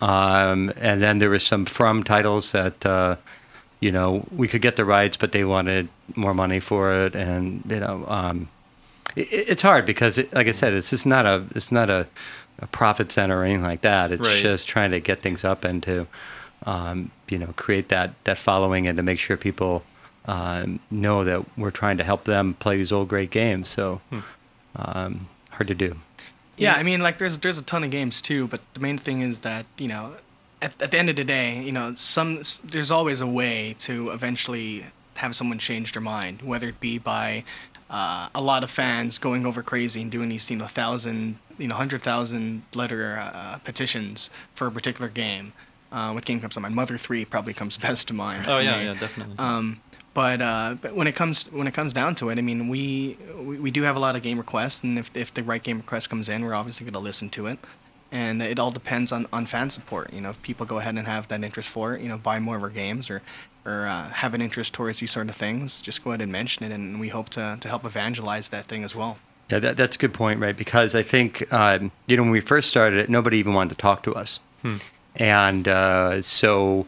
Um, 0.00 0.72
and 0.76 1.00
then 1.00 1.18
there 1.18 1.30
was 1.30 1.44
some 1.44 1.64
From 1.66 2.02
titles 2.02 2.52
that 2.52 2.84
uh, 2.84 3.16
you 3.80 3.92
know 3.92 4.26
we 4.34 4.48
could 4.48 4.60
get 4.60 4.74
the 4.76 4.84
rights, 4.84 5.16
but 5.16 5.30
they 5.32 5.44
wanted 5.44 5.88
more 6.16 6.34
money 6.34 6.60
for 6.60 6.92
it, 6.92 7.14
and 7.14 7.62
you 7.68 7.80
know 7.80 8.04
um, 8.08 8.48
it, 9.14 9.28
it's 9.30 9.62
hard 9.62 9.86
because, 9.86 10.18
it, 10.18 10.34
like 10.34 10.48
I 10.48 10.52
said, 10.52 10.74
it's 10.74 10.90
just 10.90 11.06
not 11.06 11.24
a 11.26 11.44
it's 11.54 11.72
not 11.72 11.88
a, 11.90 12.06
a 12.60 12.66
profit 12.66 13.12
center 13.12 13.40
or 13.40 13.44
anything 13.44 13.62
like 13.62 13.82
that. 13.82 14.12
It's 14.12 14.20
Right. 14.22 14.42
just 14.42 14.66
trying 14.68 14.90
to 14.92 15.00
get 15.00 15.20
things 15.20 15.44
up 15.44 15.64
and 15.64 15.82
to 15.84 16.06
um, 16.64 17.10
you 17.28 17.38
know 17.38 17.52
create 17.56 17.88
that 17.90 18.14
that 18.24 18.38
following 18.38 18.86
and 18.88 18.96
to 18.96 19.02
make 19.02 19.18
sure 19.18 19.36
people 19.36 19.84
um, 20.26 20.80
know 20.90 21.22
that 21.24 21.44
we're 21.58 21.70
trying 21.70 21.98
to 21.98 22.04
help 22.04 22.24
them 22.24 22.54
play 22.54 22.76
these 22.78 22.92
old 22.92 23.08
great 23.08 23.30
games. 23.30 23.68
So 23.68 24.00
um, 24.74 25.28
hard 25.50 25.68
to 25.68 25.74
do. 25.74 25.96
Yeah, 26.56 26.74
I 26.74 26.82
mean, 26.82 27.00
like 27.00 27.18
there's 27.18 27.38
there's 27.38 27.58
a 27.58 27.62
ton 27.62 27.84
of 27.84 27.90
games 27.90 28.22
too, 28.22 28.46
but 28.48 28.60
the 28.74 28.80
main 28.80 28.96
thing 28.98 29.20
is 29.22 29.40
that 29.40 29.66
you 29.76 29.88
know, 29.88 30.14
at, 30.62 30.80
at 30.80 30.90
the 30.90 30.98
end 30.98 31.10
of 31.10 31.16
the 31.16 31.24
day, 31.24 31.62
you 31.62 31.72
know, 31.72 31.94
some 31.94 32.42
there's 32.64 32.90
always 32.90 33.20
a 33.20 33.26
way 33.26 33.74
to 33.80 34.10
eventually 34.10 34.86
have 35.16 35.36
someone 35.36 35.58
change 35.58 35.92
their 35.92 36.02
mind, 36.02 36.42
whether 36.42 36.68
it 36.68 36.80
be 36.80 36.98
by 36.98 37.44
uh, 37.88 38.28
a 38.34 38.40
lot 38.40 38.64
of 38.64 38.70
fans 38.70 39.18
going 39.18 39.46
over 39.46 39.62
crazy 39.62 40.02
and 40.02 40.10
doing 40.10 40.28
these, 40.28 40.50
you 40.50 40.56
know, 40.56 40.66
thousand, 40.66 41.38
you 41.58 41.68
know, 41.68 41.76
hundred 41.76 42.02
thousand 42.02 42.62
letter 42.74 43.18
uh, 43.20 43.58
petitions 43.58 44.30
for 44.54 44.66
a 44.66 44.70
particular 44.70 45.08
game. 45.08 45.52
Uh, 45.92 46.12
what 46.12 46.24
game 46.24 46.40
comes 46.40 46.54
to 46.54 46.60
mind? 46.60 46.74
Mother 46.74 46.98
Three 46.98 47.24
probably 47.24 47.54
comes 47.54 47.76
best 47.86 48.08
to 48.08 48.14
mind. 48.14 48.46
Oh 48.48 48.58
yeah, 48.58 48.78
me. 48.78 48.84
yeah, 48.86 48.94
definitely. 48.94 49.36
Um, 49.38 49.80
but 50.14 50.40
uh, 50.40 50.76
but 50.80 50.96
when 50.96 51.06
it 51.06 51.14
comes 51.14 51.44
when 51.52 51.66
it 51.66 51.74
comes 51.74 51.92
down 51.92 52.14
to 52.16 52.30
it, 52.30 52.38
I 52.38 52.40
mean, 52.40 52.68
we, 52.68 53.18
we 53.36 53.58
we 53.58 53.70
do 53.70 53.82
have 53.82 53.96
a 53.96 53.98
lot 53.98 54.16
of 54.16 54.22
game 54.22 54.38
requests, 54.38 54.82
and 54.82 54.98
if 54.98 55.14
if 55.14 55.32
the 55.32 55.42
right 55.42 55.62
game 55.62 55.76
request 55.76 56.08
comes 56.08 56.28
in, 56.28 56.44
we're 56.44 56.54
obviously 56.54 56.84
going 56.84 56.94
to 56.94 56.98
listen 56.98 57.28
to 57.30 57.46
it. 57.46 57.58
And 58.10 58.40
it 58.40 58.58
all 58.58 58.70
depends 58.70 59.12
on, 59.12 59.26
on 59.32 59.46
fan 59.46 59.68
support. 59.68 60.12
You 60.12 60.22
know, 60.22 60.30
if 60.30 60.40
people 60.40 60.64
go 60.64 60.78
ahead 60.78 60.96
and 60.96 61.06
have 61.06 61.28
that 61.28 61.42
interest 61.44 61.68
for 61.68 61.94
it, 61.94 62.00
you 62.00 62.08
know, 62.08 62.16
buy 62.16 62.38
more 62.38 62.56
of 62.56 62.62
our 62.62 62.70
games 62.70 63.10
or 63.10 63.20
or 63.66 63.86
uh, 63.86 64.08
have 64.10 64.32
an 64.32 64.40
interest 64.40 64.72
towards 64.72 65.00
these 65.00 65.10
sort 65.10 65.28
of 65.28 65.36
things, 65.36 65.82
just 65.82 66.04
go 66.04 66.10
ahead 66.10 66.22
and 66.22 66.32
mention 66.32 66.64
it, 66.64 66.72
and 66.72 67.00
we 67.00 67.08
hope 67.08 67.28
to 67.30 67.58
to 67.60 67.68
help 67.68 67.84
evangelize 67.84 68.48
that 68.50 68.66
thing 68.66 68.84
as 68.84 68.94
well. 68.94 69.18
Yeah, 69.50 69.60
that, 69.60 69.76
that's 69.76 69.96
a 69.96 69.98
good 69.98 70.14
point, 70.14 70.40
right? 70.40 70.56
Because 70.56 70.94
I 70.94 71.02
think, 71.02 71.52
um, 71.52 71.92
you 72.06 72.16
know, 72.16 72.24
when 72.24 72.32
we 72.32 72.40
first 72.40 72.68
started 72.68 72.98
it, 72.98 73.08
nobody 73.08 73.38
even 73.38 73.54
wanted 73.54 73.76
to 73.76 73.76
talk 73.76 74.02
to 74.02 74.14
us. 74.14 74.40
And 75.14 75.68
uh, 75.68 76.20
so 76.20 76.86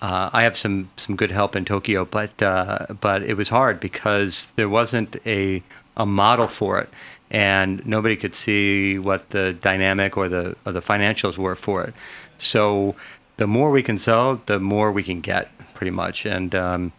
uh, 0.00 0.30
I 0.32 0.44
have 0.44 0.56
some, 0.56 0.88
some 0.96 1.16
good 1.16 1.32
help 1.32 1.56
in 1.56 1.64
Tokyo, 1.64 2.04
but, 2.04 2.40
uh, 2.40 2.86
but 3.00 3.24
it 3.24 3.34
was 3.36 3.48
hard 3.48 3.80
because 3.80 4.52
there 4.54 4.68
wasn't 4.68 5.16
a, 5.26 5.64
a 5.96 6.06
model 6.06 6.46
for 6.46 6.78
it. 6.78 6.88
And 7.28 7.84
nobody 7.84 8.14
could 8.14 8.36
see 8.36 9.00
what 9.00 9.30
the 9.30 9.54
dynamic 9.54 10.16
or 10.16 10.28
the, 10.28 10.54
or 10.64 10.70
the 10.70 10.82
financials 10.82 11.36
were 11.36 11.56
for 11.56 11.82
it. 11.82 11.94
So 12.38 12.94
the 13.36 13.48
more 13.48 13.72
we 13.72 13.82
can 13.82 13.98
sell, 13.98 14.40
the 14.46 14.60
more 14.60 14.92
we 14.92 15.02
can 15.02 15.20
get, 15.20 15.50
pretty 15.76 15.92
much. 15.92 16.26
And 16.26 16.54
um, 16.54 16.92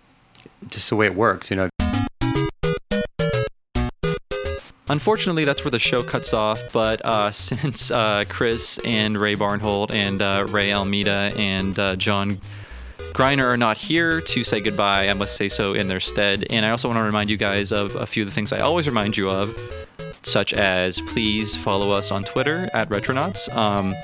just 0.69 0.89
the 0.89 0.95
way 0.95 1.07
it 1.07 1.15
works, 1.15 1.49
you 1.49 1.57
know. 1.57 1.69
Unfortunately, 4.89 5.43
that's 5.43 5.65
where 5.65 5.71
the 5.71 5.79
show 5.79 6.01
cuts 6.01 6.33
off. 6.33 6.71
But 6.71 7.03
uh, 7.03 7.31
since 7.31 7.91
uh, 7.91 8.23
Chris 8.29 8.79
and 8.85 9.17
Ray 9.17 9.35
Barnholt 9.35 9.91
and 9.91 10.21
uh, 10.21 10.45
Ray 10.49 10.71
Almeida 10.71 11.33
and 11.35 11.77
uh, 11.77 11.95
John 11.95 12.39
Greiner 13.13 13.45
are 13.45 13.57
not 13.57 13.77
here 13.77 14.21
to 14.21 14.43
say 14.43 14.61
goodbye, 14.61 15.09
I 15.09 15.13
must 15.13 15.35
say 15.35 15.49
so 15.49 15.73
in 15.73 15.87
their 15.87 15.99
stead. 15.99 16.45
And 16.49 16.65
I 16.65 16.69
also 16.69 16.87
want 16.87 16.99
to 16.99 17.03
remind 17.03 17.29
you 17.29 17.37
guys 17.37 17.71
of 17.71 17.95
a 17.95 18.05
few 18.05 18.23
of 18.23 18.29
the 18.29 18.33
things 18.33 18.53
I 18.53 18.59
always 18.59 18.87
remind 18.87 19.17
you 19.17 19.29
of, 19.29 19.57
such 20.21 20.53
as 20.53 21.01
please 21.01 21.55
follow 21.55 21.91
us 21.91 22.11
on 22.11 22.23
Twitter 22.23 22.69
at 22.73 22.89
Retronauts. 22.89 23.53
Um, 23.55 23.95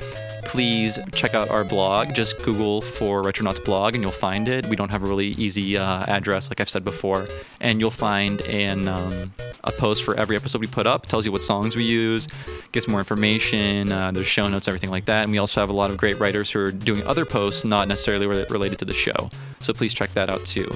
please 0.54 1.00
check 1.14 1.34
out 1.34 1.50
our 1.50 1.64
blog. 1.64 2.14
Just 2.14 2.40
Google 2.44 2.80
for 2.80 3.24
Retronauts 3.24 3.66
blog 3.66 3.96
and 3.96 4.04
you'll 4.04 4.12
find 4.12 4.48
it. 4.48 4.68
We 4.68 4.76
don't 4.76 4.92
have 4.92 5.02
a 5.02 5.08
really 5.08 5.30
easy 5.30 5.76
uh, 5.76 6.06
address, 6.06 6.52
like 6.52 6.62
I've 6.62 6.70
said 6.70 6.86
before. 6.86 7.28
And 7.60 7.80
you'll 7.80 7.90
find 7.90 8.40
an, 8.42 8.88
um, 8.88 9.34
a 9.64 9.72
post 9.72 10.04
for 10.04 10.16
every 10.16 10.36
episode 10.36 10.62
we 10.62 10.68
put 10.68 10.86
up. 10.86 11.08
tells 11.08 11.26
you 11.26 11.32
what 11.32 11.44
songs 11.44 11.76
we 11.76 11.86
use, 11.86 12.28
gives 12.72 12.88
more 12.88 13.00
information. 13.00 13.92
Uh, 13.92 14.12
there's 14.12 14.28
show 14.28 14.48
notes, 14.48 14.68
everything 14.68 14.92
like 14.92 15.06
that. 15.06 15.24
And 15.24 15.32
we 15.32 15.40
also 15.40 15.60
have 15.60 15.70
a 15.70 15.74
lot 15.74 15.90
of 15.90 15.98
great 15.98 16.20
writers 16.20 16.52
who 16.52 16.60
are 16.60 16.72
doing 16.72 17.02
other 17.08 17.26
posts, 17.26 17.66
not 17.66 17.88
necessarily 17.88 18.28
re- 18.28 18.46
related 18.52 18.78
to 18.78 18.86
the 18.86 18.94
show. 18.94 19.32
So 19.60 19.74
please 19.74 19.92
check 19.92 20.14
that 20.14 20.30
out 20.30 20.46
too. 20.46 20.70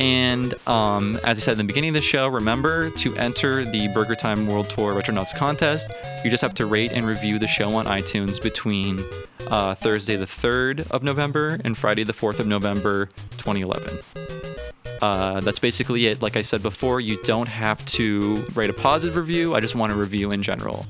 And 0.00 0.54
um, 0.66 1.16
as 1.24 1.38
I 1.38 1.40
said 1.40 1.52
in 1.52 1.58
the 1.58 1.64
beginning 1.64 1.90
of 1.90 1.94
the 1.94 2.00
show, 2.00 2.28
remember 2.28 2.90
to 2.90 3.14
enter 3.16 3.64
the 3.64 3.88
Burger 3.88 4.14
Time 4.14 4.46
World 4.46 4.68
Tour 4.70 4.94
Retronauts 4.94 5.34
contest. 5.36 5.90
You 6.24 6.30
just 6.30 6.42
have 6.42 6.54
to 6.54 6.66
rate 6.66 6.92
and 6.92 7.06
review 7.06 7.38
the 7.38 7.46
show 7.46 7.74
on 7.74 7.86
iTunes 7.86 8.42
between 8.42 9.00
uh, 9.48 9.74
Thursday 9.74 10.16
the 10.16 10.26
3rd 10.26 10.90
of 10.90 11.02
November 11.02 11.60
and 11.64 11.76
Friday 11.76 12.04
the 12.04 12.12
4th 12.12 12.40
of 12.40 12.46
November 12.46 13.06
2011. 13.38 13.98
Uh, 15.02 15.40
that's 15.40 15.58
basically 15.58 16.06
it. 16.06 16.22
Like 16.22 16.36
I 16.36 16.42
said 16.42 16.62
before, 16.62 17.00
you 17.00 17.20
don't 17.24 17.48
have 17.48 17.84
to 17.86 18.36
write 18.54 18.70
a 18.70 18.72
positive 18.72 19.16
review. 19.16 19.54
I 19.54 19.60
just 19.60 19.74
want 19.74 19.92
a 19.92 19.96
review 19.96 20.30
in 20.30 20.42
general. 20.42 20.86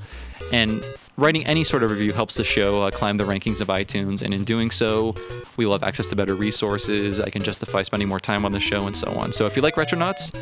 And 0.51 0.85
writing 1.17 1.45
any 1.45 1.63
sort 1.63 1.83
of 1.83 1.91
review 1.91 2.13
helps 2.13 2.35
the 2.35 2.43
show 2.43 2.83
uh, 2.83 2.91
climb 2.91 3.17
the 3.17 3.23
rankings 3.23 3.61
of 3.61 3.67
iTunes. 3.67 4.21
And 4.21 4.33
in 4.33 4.43
doing 4.43 4.71
so, 4.71 5.15
we 5.57 5.65
will 5.65 5.73
have 5.73 5.83
access 5.83 6.07
to 6.07 6.15
better 6.15 6.35
resources. 6.35 7.19
I 7.19 7.29
can 7.29 7.43
justify 7.43 7.81
spending 7.83 8.07
more 8.07 8.19
time 8.19 8.45
on 8.45 8.51
the 8.51 8.59
show 8.59 8.87
and 8.87 8.95
so 8.95 9.11
on. 9.11 9.31
So 9.31 9.45
if 9.45 9.55
you 9.55 9.61
like 9.61 9.75
Retronauts, 9.75 10.35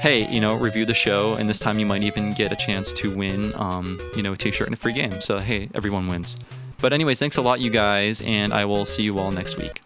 hey, 0.00 0.26
you 0.30 0.40
know, 0.40 0.54
review 0.56 0.84
the 0.84 0.94
show. 0.94 1.34
And 1.34 1.48
this 1.48 1.58
time 1.58 1.78
you 1.78 1.86
might 1.86 2.02
even 2.02 2.32
get 2.32 2.52
a 2.52 2.56
chance 2.56 2.92
to 2.94 3.14
win, 3.14 3.52
um, 3.56 3.98
you 4.16 4.22
know, 4.22 4.32
a 4.32 4.36
t 4.36 4.50
shirt 4.50 4.68
and 4.68 4.74
a 4.74 4.76
free 4.78 4.92
game. 4.92 5.20
So 5.20 5.38
hey, 5.38 5.68
everyone 5.74 6.06
wins. 6.06 6.36
But, 6.78 6.92
anyways, 6.92 7.18
thanks 7.18 7.38
a 7.38 7.42
lot, 7.42 7.60
you 7.60 7.70
guys. 7.70 8.20
And 8.20 8.52
I 8.52 8.66
will 8.66 8.84
see 8.84 9.02
you 9.02 9.18
all 9.18 9.30
next 9.30 9.56
week. 9.56 9.82